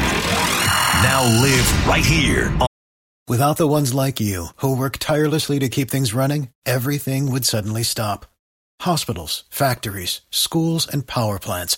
[1.03, 2.57] now live right here.
[3.27, 7.83] Without the ones like you, who work tirelessly to keep things running, everything would suddenly
[7.83, 8.25] stop.
[8.81, 11.77] Hospitals, factories, schools, and power plants,